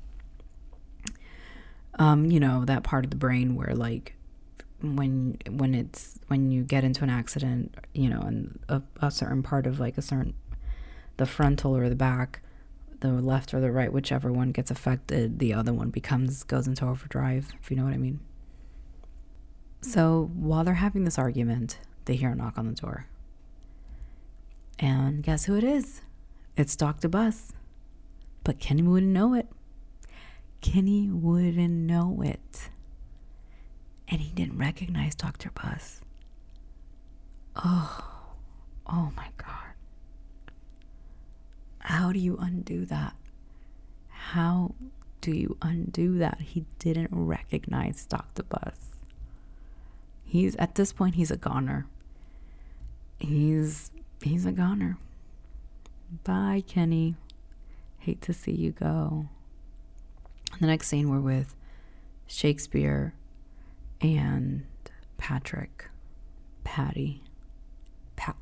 Um, 1.98 2.30
you 2.30 2.40
know, 2.40 2.64
that 2.64 2.84
part 2.84 3.04
of 3.04 3.10
the 3.10 3.18
brain 3.18 3.54
where 3.54 3.74
like 3.74 4.14
when 4.80 5.36
when 5.50 5.74
it's 5.74 6.18
when 6.28 6.50
you 6.50 6.62
get 6.62 6.84
into 6.84 7.04
an 7.04 7.10
accident, 7.10 7.74
you 7.92 8.08
know, 8.08 8.20
and 8.22 8.58
a, 8.70 8.82
a 9.02 9.10
certain 9.10 9.42
part 9.42 9.66
of 9.66 9.78
like 9.78 9.98
a 9.98 10.02
certain 10.02 10.32
the 11.18 11.26
frontal 11.26 11.76
or 11.76 11.90
the 11.90 11.94
back, 11.94 12.40
the 13.00 13.08
left 13.10 13.52
or 13.52 13.60
the 13.60 13.70
right, 13.70 13.92
whichever 13.92 14.32
one 14.32 14.50
gets 14.50 14.70
affected, 14.70 15.38
the 15.38 15.52
other 15.52 15.74
one 15.74 15.90
becomes 15.90 16.44
goes 16.44 16.66
into 16.66 16.86
overdrive, 16.86 17.52
if 17.60 17.70
you 17.70 17.76
know 17.76 17.84
what 17.84 17.92
I 17.92 17.98
mean. 17.98 18.20
So 19.82 20.30
while 20.34 20.64
they're 20.64 20.74
having 20.74 21.04
this 21.04 21.18
argument, 21.18 21.78
they 22.06 22.16
hear 22.16 22.30
a 22.30 22.34
knock 22.34 22.56
on 22.56 22.68
the 22.68 22.72
door. 22.72 23.06
And 24.78 25.22
guess 25.22 25.44
who 25.44 25.56
it 25.56 25.64
is? 25.64 26.00
It's 26.56 26.76
Dr. 26.76 27.08
Buss. 27.08 27.52
But 28.44 28.58
Kenny 28.58 28.82
wouldn't 28.82 29.12
know 29.12 29.34
it. 29.34 29.48
Kenny 30.60 31.08
wouldn't 31.10 31.70
know 31.70 32.22
it. 32.22 32.70
And 34.08 34.20
he 34.20 34.32
didn't 34.32 34.58
recognize 34.58 35.14
Dr. 35.14 35.50
Buss. 35.50 36.02
Oh, 37.56 38.04
oh 38.86 39.12
my 39.16 39.28
God. 39.38 39.72
How 41.78 42.12
do 42.12 42.18
you 42.18 42.36
undo 42.36 42.84
that? 42.86 43.14
How 44.08 44.74
do 45.20 45.32
you 45.32 45.56
undo 45.62 46.18
that? 46.18 46.40
He 46.40 46.64
didn't 46.78 47.08
recognize 47.12 48.04
Dr. 48.06 48.42
Buss. 48.42 48.98
He's 50.24 50.56
at 50.56 50.74
this 50.74 50.92
point 50.92 51.14
he's 51.14 51.30
a 51.30 51.36
goner. 51.36 51.86
He's 53.18 53.90
he's 54.22 54.46
a 54.46 54.52
goner. 54.52 54.98
Bye, 56.24 56.62
Kenny. 56.66 57.14
Hate 57.98 58.20
to 58.22 58.32
see 58.32 58.52
you 58.52 58.72
go. 58.72 59.26
The 60.60 60.66
next 60.66 60.88
scene 60.88 61.08
we're 61.08 61.20
with 61.20 61.54
Shakespeare 62.26 63.14
and 64.00 64.64
Patrick, 65.16 65.88
Patty, 66.64 67.22
Pat. 68.16 68.36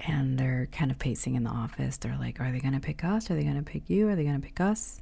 And 0.00 0.38
they're 0.38 0.68
kind 0.72 0.90
of 0.90 0.98
pacing 0.98 1.34
in 1.34 1.44
the 1.44 1.50
office. 1.50 1.96
They're 1.96 2.18
like, 2.18 2.40
Are 2.40 2.52
they 2.52 2.60
going 2.60 2.74
to 2.74 2.80
pick 2.80 3.04
us? 3.04 3.30
Are 3.30 3.34
they 3.34 3.42
going 3.42 3.56
to 3.56 3.62
pick 3.62 3.88
you? 3.88 4.08
Are 4.08 4.16
they 4.16 4.24
going 4.24 4.40
to 4.40 4.46
pick 4.46 4.60
us? 4.60 5.00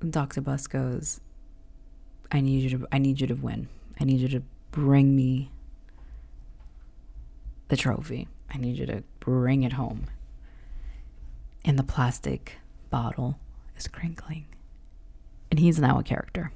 And 0.00 0.12
Dr. 0.12 0.40
Buss 0.40 0.66
goes, 0.66 1.20
I 2.32 2.40
need 2.40 2.62
you 2.62 2.78
to 2.78 2.86
I 2.90 2.98
need 2.98 3.20
you 3.20 3.26
to 3.28 3.34
win. 3.34 3.68
I 4.00 4.04
need 4.04 4.20
you 4.20 4.28
to 4.28 4.42
bring 4.72 5.14
me 5.14 5.50
the 7.68 7.76
trophy. 7.76 8.28
I 8.54 8.58
need 8.58 8.78
you 8.78 8.86
to 8.86 9.02
bring 9.18 9.64
it 9.64 9.72
home. 9.72 10.06
And 11.64 11.76
the 11.76 11.82
plastic 11.82 12.58
bottle 12.88 13.38
is 13.76 13.88
crinkling. 13.88 14.46
And 15.50 15.58
he's 15.58 15.80
now 15.80 15.98
a 15.98 16.04
character. 16.04 16.52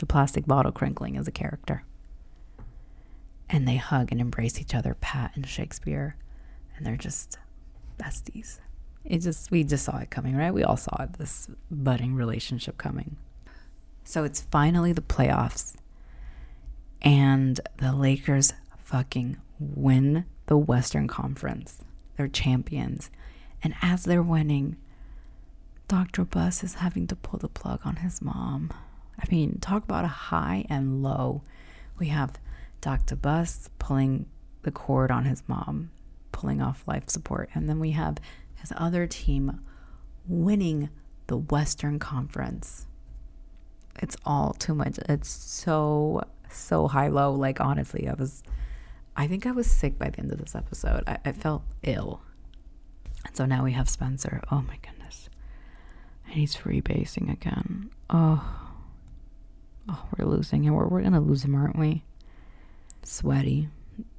The 0.00 0.06
plastic 0.06 0.44
bottle 0.44 0.72
crinkling 0.72 1.14
is 1.14 1.28
a 1.28 1.32
character. 1.32 1.84
And 3.48 3.68
they 3.68 3.76
hug 3.76 4.10
and 4.10 4.20
embrace 4.20 4.60
each 4.60 4.74
other, 4.74 4.96
Pat 5.00 5.32
and 5.36 5.46
Shakespeare. 5.46 6.16
And 6.76 6.84
they're 6.84 6.96
just 6.96 7.38
besties. 7.96 8.58
It 9.04 9.18
just 9.18 9.52
we 9.52 9.62
just 9.62 9.84
saw 9.84 9.98
it 9.98 10.10
coming, 10.10 10.34
right? 10.34 10.52
We 10.52 10.64
all 10.64 10.76
saw 10.76 11.02
it, 11.02 11.12
this 11.14 11.48
budding 11.70 12.16
relationship 12.16 12.76
coming. 12.76 13.16
So 14.02 14.24
it's 14.24 14.40
finally 14.40 14.92
the 14.92 15.00
playoffs. 15.00 15.76
And 17.02 17.60
the 17.76 17.92
Lakers 17.94 18.52
fucking 18.78 19.36
win 19.60 20.24
the 20.46 20.56
Western 20.56 21.08
Conference. 21.08 21.82
They're 22.16 22.28
champions. 22.28 23.10
And 23.62 23.74
as 23.82 24.04
they're 24.04 24.22
winning, 24.22 24.76
Dr. 25.88 26.24
Buss 26.24 26.62
is 26.62 26.74
having 26.74 27.06
to 27.08 27.16
pull 27.16 27.38
the 27.38 27.48
plug 27.48 27.80
on 27.84 27.96
his 27.96 28.22
mom. 28.22 28.72
I 29.18 29.24
mean, 29.30 29.58
talk 29.60 29.84
about 29.84 30.04
a 30.04 30.08
high 30.08 30.64
and 30.68 31.02
low. 31.02 31.42
We 31.98 32.08
have 32.08 32.38
Dr. 32.80 33.16
Buss 33.16 33.70
pulling 33.78 34.26
the 34.62 34.70
cord 34.70 35.10
on 35.10 35.24
his 35.24 35.42
mom, 35.46 35.90
pulling 36.32 36.60
off 36.60 36.84
life 36.86 37.08
support. 37.08 37.50
And 37.54 37.68
then 37.68 37.78
we 37.78 37.92
have 37.92 38.18
his 38.54 38.72
other 38.76 39.06
team 39.06 39.60
winning 40.26 40.90
the 41.26 41.36
Western 41.36 41.98
Conference 41.98 42.86
it's 44.02 44.16
all 44.24 44.54
too 44.54 44.74
much. 44.74 44.98
It's 45.08 45.28
so 45.28 46.24
so 46.50 46.88
high 46.88 47.08
low. 47.08 47.32
Like 47.32 47.60
honestly, 47.60 48.08
I 48.08 48.14
was 48.14 48.42
I 49.16 49.26
think 49.26 49.46
I 49.46 49.52
was 49.52 49.70
sick 49.70 49.98
by 49.98 50.10
the 50.10 50.20
end 50.20 50.32
of 50.32 50.38
this 50.38 50.54
episode. 50.54 51.04
I, 51.06 51.18
I 51.24 51.32
felt 51.32 51.62
ill. 51.82 52.20
And 53.24 53.36
so 53.36 53.46
now 53.46 53.64
we 53.64 53.72
have 53.72 53.88
Spencer. 53.88 54.42
Oh 54.50 54.62
my 54.62 54.76
goodness. 54.82 55.28
And 56.26 56.34
he's 56.34 56.56
freebasing 56.56 57.32
again. 57.32 57.90
Oh. 58.10 58.60
Oh, 59.88 60.06
we're 60.16 60.26
losing 60.26 60.64
him. 60.64 60.74
We're, 60.74 60.88
we're 60.88 61.02
gonna 61.02 61.20
lose 61.20 61.44
him, 61.44 61.54
aren't 61.54 61.78
we? 61.78 62.04
Sweaty, 63.02 63.68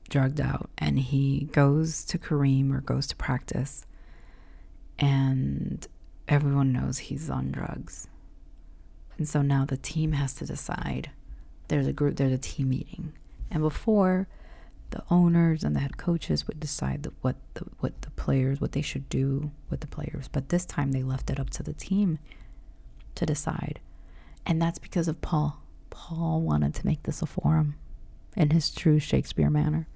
drugged 0.09 0.39
out, 0.39 0.69
and 0.77 0.99
he 0.99 1.49
goes 1.51 2.05
to 2.05 2.19
Kareem 2.19 2.71
or 2.71 2.81
goes 2.81 3.07
to 3.07 3.15
practice, 3.15 3.87
and 4.99 5.87
everyone 6.27 6.71
knows 6.71 6.99
he's 6.99 7.31
on 7.31 7.51
drugs 7.51 8.07
and 9.17 9.27
so 9.27 9.41
now 9.41 9.65
the 9.65 9.77
team 9.77 10.11
has 10.13 10.33
to 10.35 10.45
decide. 10.45 11.11
There's 11.67 11.87
a 11.87 11.93
group, 11.93 12.17
there's 12.17 12.33
a 12.33 12.37
team 12.37 12.69
meeting. 12.69 13.13
And 13.49 13.61
before, 13.61 14.27
the 14.95 15.03
owners 15.11 15.63
and 15.65 15.75
the 15.75 15.81
head 15.81 15.97
coaches 15.97 16.47
would 16.47 16.59
decide 16.59 17.05
what 17.21 17.35
the 17.55 17.65
what 17.79 18.01
the 18.01 18.09
players 18.11 18.61
what 18.61 18.71
they 18.71 18.81
should 18.81 19.09
do 19.09 19.51
with 19.69 19.81
the 19.81 19.87
players. 19.87 20.29
But 20.29 20.49
this 20.49 20.65
time 20.65 20.93
they 20.93 21.03
left 21.03 21.29
it 21.29 21.37
up 21.39 21.49
to 21.51 21.63
the 21.63 21.73
team 21.73 22.17
to 23.15 23.25
decide. 23.25 23.81
And 24.45 24.61
that's 24.61 24.79
because 24.79 25.09
of 25.09 25.21
Paul. 25.21 25.61
Paul 25.89 26.41
wanted 26.41 26.73
to 26.75 26.85
make 26.85 27.03
this 27.03 27.21
a 27.21 27.25
forum 27.25 27.75
in 28.37 28.51
his 28.51 28.71
true 28.71 28.99
Shakespeare 28.99 29.49
manner. 29.49 29.87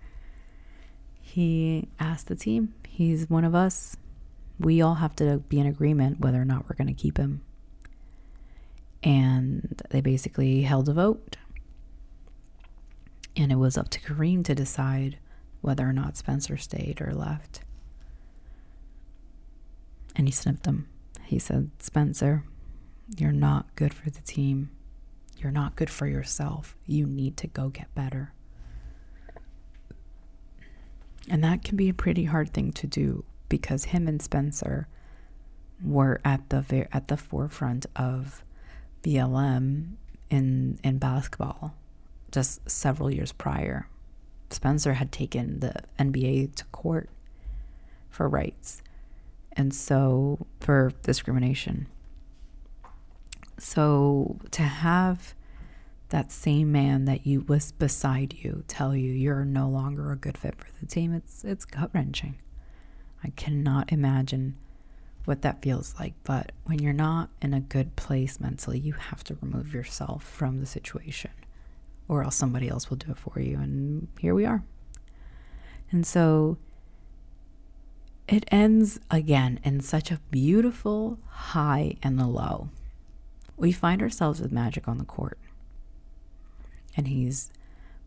he 1.21 1.87
asked 1.99 2.27
the 2.27 2.35
team, 2.35 2.73
he's 2.87 3.29
one 3.29 3.43
of 3.45 3.53
us. 3.55 3.95
We 4.59 4.81
all 4.81 4.95
have 4.95 5.15
to 5.17 5.37
be 5.37 5.59
in 5.59 5.67
agreement 5.67 6.19
whether 6.19 6.41
or 6.41 6.45
not 6.45 6.65
we're 6.67 6.75
going 6.75 6.93
to 6.93 7.01
keep 7.01 7.17
him. 7.17 7.41
And 9.03 9.81
they 9.91 10.01
basically 10.01 10.63
held 10.63 10.89
a 10.89 10.93
vote. 10.93 11.37
And 13.35 13.51
it 13.51 13.55
was 13.55 13.77
up 13.77 13.89
to 13.89 13.99
Kareem 13.99 14.43
to 14.45 14.55
decide 14.55 15.17
whether 15.61 15.87
or 15.87 15.93
not 15.93 16.17
Spencer 16.17 16.57
stayed 16.57 17.01
or 17.01 17.13
left. 17.13 17.61
And 20.15 20.27
he 20.27 20.31
snipped 20.31 20.65
him. 20.65 20.87
He 21.23 21.39
said, 21.39 21.71
Spencer, 21.79 22.43
you're 23.17 23.31
not 23.31 23.75
good 23.75 23.93
for 23.93 24.09
the 24.09 24.21
team. 24.21 24.71
You're 25.37 25.51
not 25.51 25.75
good 25.75 25.89
for 25.89 26.07
yourself. 26.07 26.75
You 26.85 27.05
need 27.05 27.37
to 27.37 27.47
go 27.47 27.69
get 27.69 27.93
better. 27.95 28.33
And 31.29 31.43
that 31.43 31.63
can 31.63 31.77
be 31.77 31.89
a 31.89 31.93
pretty 31.93 32.25
hard 32.25 32.51
thing 32.53 32.71
to 32.73 32.87
do 32.87 33.23
because 33.47 33.85
him 33.85 34.07
and 34.07 34.21
Spencer 34.21 34.87
were 35.83 36.19
at 36.25 36.49
the 36.49 36.87
at 36.91 37.07
the 37.07 37.17
forefront 37.17 37.85
of 37.95 38.43
BLM 39.03 39.93
in 40.29 40.79
in 40.83 40.97
basketball 40.97 41.75
just 42.31 42.69
several 42.69 43.11
years 43.11 43.31
prior. 43.31 43.87
Spencer 44.49 44.93
had 44.93 45.11
taken 45.11 45.59
the 45.59 45.73
NBA 45.99 46.55
to 46.55 46.65
court 46.65 47.09
for 48.09 48.27
rights 48.27 48.81
and 49.53 49.73
so 49.73 50.47
for 50.59 50.91
discrimination. 51.03 51.87
So 53.57 54.37
to 54.51 54.63
have 54.63 55.35
that 56.09 56.31
same 56.31 56.71
man 56.71 57.05
that 57.05 57.27
you 57.27 57.41
was 57.41 57.71
beside 57.71 58.33
you 58.33 58.63
tell 58.67 58.95
you 58.95 59.11
you're 59.11 59.45
no 59.45 59.69
longer 59.69 60.11
a 60.11 60.15
good 60.15 60.37
fit 60.37 60.55
for 60.55 60.67
the 60.79 60.85
team, 60.87 61.13
it's 61.13 61.43
it's 61.43 61.65
gut 61.65 61.91
wrenching. 61.93 62.37
I 63.23 63.31
cannot 63.31 63.91
imagine 63.91 64.55
what 65.25 65.41
that 65.41 65.61
feels 65.61 65.93
like. 65.99 66.13
But 66.23 66.51
when 66.63 66.79
you're 66.79 66.93
not 66.93 67.29
in 67.41 67.53
a 67.53 67.59
good 67.59 67.95
place 67.95 68.39
mentally, 68.39 68.79
you 68.79 68.93
have 68.93 69.23
to 69.25 69.37
remove 69.41 69.73
yourself 69.73 70.23
from 70.23 70.59
the 70.59 70.65
situation, 70.65 71.31
or 72.09 72.23
else 72.23 72.35
somebody 72.35 72.67
else 72.67 72.89
will 72.89 72.97
do 72.97 73.11
it 73.11 73.17
for 73.17 73.39
you. 73.39 73.57
And 73.57 74.09
here 74.19 74.35
we 74.35 74.45
are. 74.45 74.63
And 75.91 76.05
so 76.05 76.57
it 78.27 78.43
ends 78.51 78.99
again 79.09 79.61
in 79.63 79.79
such 79.79 80.11
a 80.11 80.19
beautiful 80.29 81.17
high 81.27 81.95
and 82.03 82.19
a 82.19 82.27
low. 82.27 82.69
We 83.55 83.71
find 83.71 84.01
ourselves 84.01 84.41
with 84.41 84.51
Magic 84.51 84.87
on 84.87 84.97
the 84.97 85.05
court, 85.05 85.37
and 86.95 87.07
he's 87.07 87.51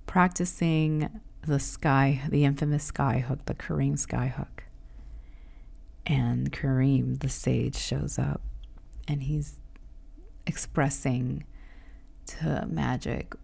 practicing 0.07 1.21
the 1.47 1.59
sky, 1.59 2.23
the 2.29 2.45
infamous 2.45 2.85
sky 2.85 3.19
hook, 3.19 3.47
the 3.47 3.55
Kareem 3.55 3.99
sky 3.99 4.29
hook. 4.29 4.65
And 6.07 6.53
Kareem, 6.53 7.21
the 7.21 7.29
sage, 7.29 7.77
shows 7.77 8.19
up 8.19 8.41
and 9.07 9.23
he's 9.23 9.57
expressing 10.47 11.45
to 12.27 12.67
Magic 12.69 13.35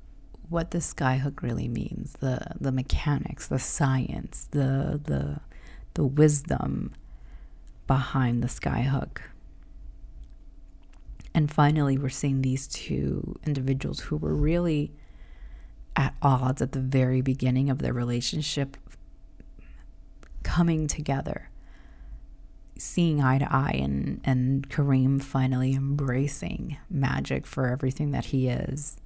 what 0.49 0.71
the 0.71 0.79
skyhook 0.79 1.43
really 1.43 1.69
means 1.69 2.15
the 2.21 2.41
the 2.61 2.73
mechanics 2.73 3.49
the 3.49 3.59
science 3.59 4.49
the 4.53 5.01
the 5.05 5.41
the 5.95 6.05
wisdom 6.05 6.95
behind 7.89 8.43
the 8.43 8.47
skyhook. 8.47 9.19
And 11.35 11.51
finally, 11.51 11.99
we're 11.99 12.09
seeing 12.09 12.43
these 12.43 12.69
two 12.69 13.37
individuals 13.45 14.01
who 14.01 14.17
were 14.17 14.35
really 14.35 14.93
at 15.97 16.15
odds 16.23 16.63
at 16.63 16.73
the 16.73 16.81
very 16.81 17.21
beginning 17.21 17.69
of 17.69 17.81
their 17.81 17.93
relationship 17.93 18.77
coming 20.45 20.87
together, 20.87 21.51
seeing 22.79 23.21
eye 23.21 23.39
to 23.39 23.53
eye, 23.53 23.79
and, 23.83 24.21
and 24.25 24.69
Kareem 24.69 25.21
finally 25.21 25.75
embracing 25.75 26.77
Magic 26.89 27.47
for 27.47 27.67
everything 27.67 28.13
that 28.13 28.27
he 28.27 28.49
is. 28.49 28.97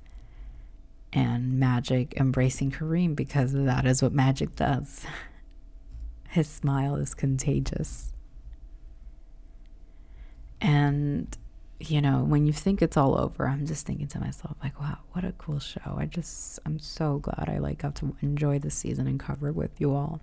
And 1.13 1.59
Magic 1.61 2.15
embracing 2.17 2.71
Kareem 2.71 3.15
because 3.15 3.53
that 3.53 3.85
is 3.85 4.03
what 4.03 4.13
Magic 4.13 4.57
does. 4.57 5.05
His 6.29 6.49
smile 6.49 6.97
is 6.97 7.15
contagious. 7.15 8.13
And, 10.63 11.37
you 11.81 12.01
know, 12.01 12.23
when 12.23 12.47
you 12.47 12.53
think 12.53 12.81
it's 12.81 12.97
all 12.97 13.19
over, 13.21 13.47
I'm 13.47 13.67
just 13.67 13.85
thinking 13.85 14.07
to 14.09 14.21
myself, 14.21 14.57
like, 14.63 14.81
wow, 14.81 14.99
what 15.13 15.25
a 15.25 15.33
cool 15.33 15.59
show. 15.59 15.97
I 15.99 16.07
just, 16.07 16.59
I'm 16.65 16.79
so 16.79 17.19
glad 17.19 17.51
I 17.51 17.59
like 17.59 17.79
got 17.79 17.97
to 17.97 18.17
enjoy 18.23 18.59
the 18.61 18.71
season 18.71 19.07
and 19.07 19.21
cover 19.21 19.49
it 19.49 19.55
with 19.55 19.79
you 19.81 19.95
all. 19.95 20.21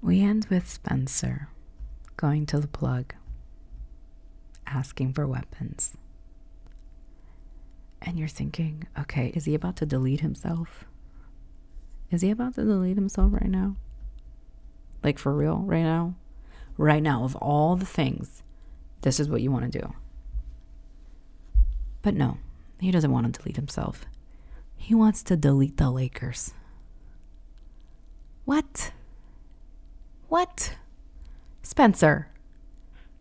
We 0.00 0.22
end 0.22 0.46
with 0.48 0.70
Spencer 0.70 1.48
going 2.16 2.46
to 2.46 2.60
the 2.60 2.68
plug, 2.68 3.14
asking 4.66 5.12
for 5.12 5.26
weapons. 5.26 5.96
And 8.04 8.18
you're 8.18 8.28
thinking, 8.28 8.86
okay, 8.98 9.32
is 9.34 9.46
he 9.46 9.54
about 9.54 9.76
to 9.76 9.86
delete 9.86 10.20
himself? 10.20 10.84
Is 12.10 12.20
he 12.20 12.30
about 12.30 12.54
to 12.54 12.64
delete 12.64 12.96
himself 12.96 13.32
right 13.32 13.48
now? 13.48 13.76
Like 15.02 15.18
for 15.18 15.34
real, 15.34 15.56
right 15.58 15.82
now? 15.82 16.14
Right 16.76 17.02
now, 17.02 17.24
of 17.24 17.34
all 17.36 17.76
the 17.76 17.86
things, 17.86 18.42
this 19.00 19.18
is 19.18 19.28
what 19.28 19.40
you 19.40 19.50
want 19.50 19.72
to 19.72 19.78
do. 19.78 19.94
But 22.02 22.14
no, 22.14 22.36
he 22.78 22.90
doesn't 22.90 23.10
want 23.10 23.32
to 23.32 23.40
delete 23.40 23.56
himself. 23.56 24.04
He 24.76 24.94
wants 24.94 25.22
to 25.24 25.36
delete 25.36 25.78
the 25.78 25.90
Lakers. 25.90 26.52
What? 28.44 28.92
What? 30.28 30.76
Spencer, 31.62 32.28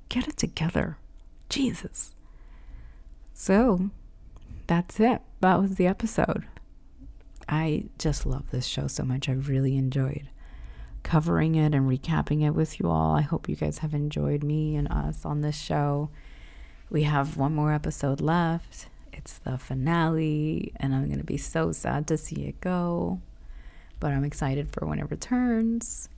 get 0.10 0.28
it 0.28 0.36
together. 0.36 0.98
Jesus. 1.48 2.16
So, 3.34 3.90
that's 4.68 5.00
it. 5.00 5.22
That 5.42 5.60
was 5.62 5.76
the 5.76 5.88
episode. 5.88 6.46
I 7.48 7.86
just 7.98 8.26
love 8.26 8.52
this 8.52 8.66
show 8.66 8.88
so 8.88 9.04
much. 9.04 9.28
I 9.28 9.34
really 9.34 9.78
enjoyed 9.78 10.30
covering 11.04 11.56
it 11.56 11.76
and 11.76 11.90
recapping 11.90 12.44
it 12.44 12.52
with 12.52 12.80
you 12.80 12.90
all. 12.90 13.14
I 13.16 13.22
hope 13.22 13.50
you 13.50 13.56
guys 13.56 13.80
have 13.80 13.94
enjoyed 13.94 14.44
me 14.44 14.76
and 14.76 14.88
us 14.88 15.26
on 15.26 15.42
this 15.42 15.58
show. 15.58 16.10
We 16.90 17.04
have 17.04 17.38
one 17.38 17.54
more 17.54 17.74
episode 17.74 18.22
left. 18.22 18.88
It's 19.12 19.38
the 19.40 19.58
finale, 19.58 20.74
and 20.78 20.96
I'm 20.96 21.08
going 21.08 21.20
to 21.20 21.26
be 21.26 21.38
so 21.38 21.72
sad 21.72 22.08
to 22.08 22.18
see 22.18 22.46
it 22.46 22.60
go. 22.62 23.22
But 24.00 24.12
I'm 24.12 24.24
excited 24.24 24.72
for 24.72 24.86
when 24.86 25.00
it 25.00 25.10
returns. 25.12 26.10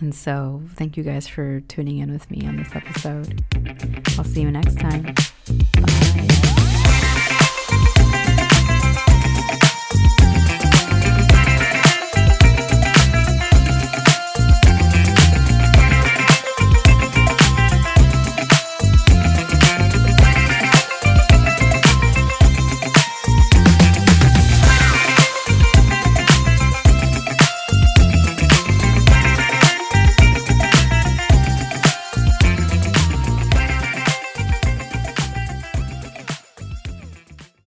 And 0.00 0.14
so, 0.14 0.62
thank 0.74 0.96
you 0.96 1.04
guys 1.04 1.28
for 1.28 1.60
tuning 1.60 1.98
in 1.98 2.12
with 2.12 2.30
me 2.30 2.46
on 2.46 2.56
this 2.56 2.74
episode. 2.74 3.44
I'll 4.18 4.24
see 4.24 4.42
you 4.42 4.50
next 4.50 4.78
time. 4.78 5.14
Bye. 5.72 6.80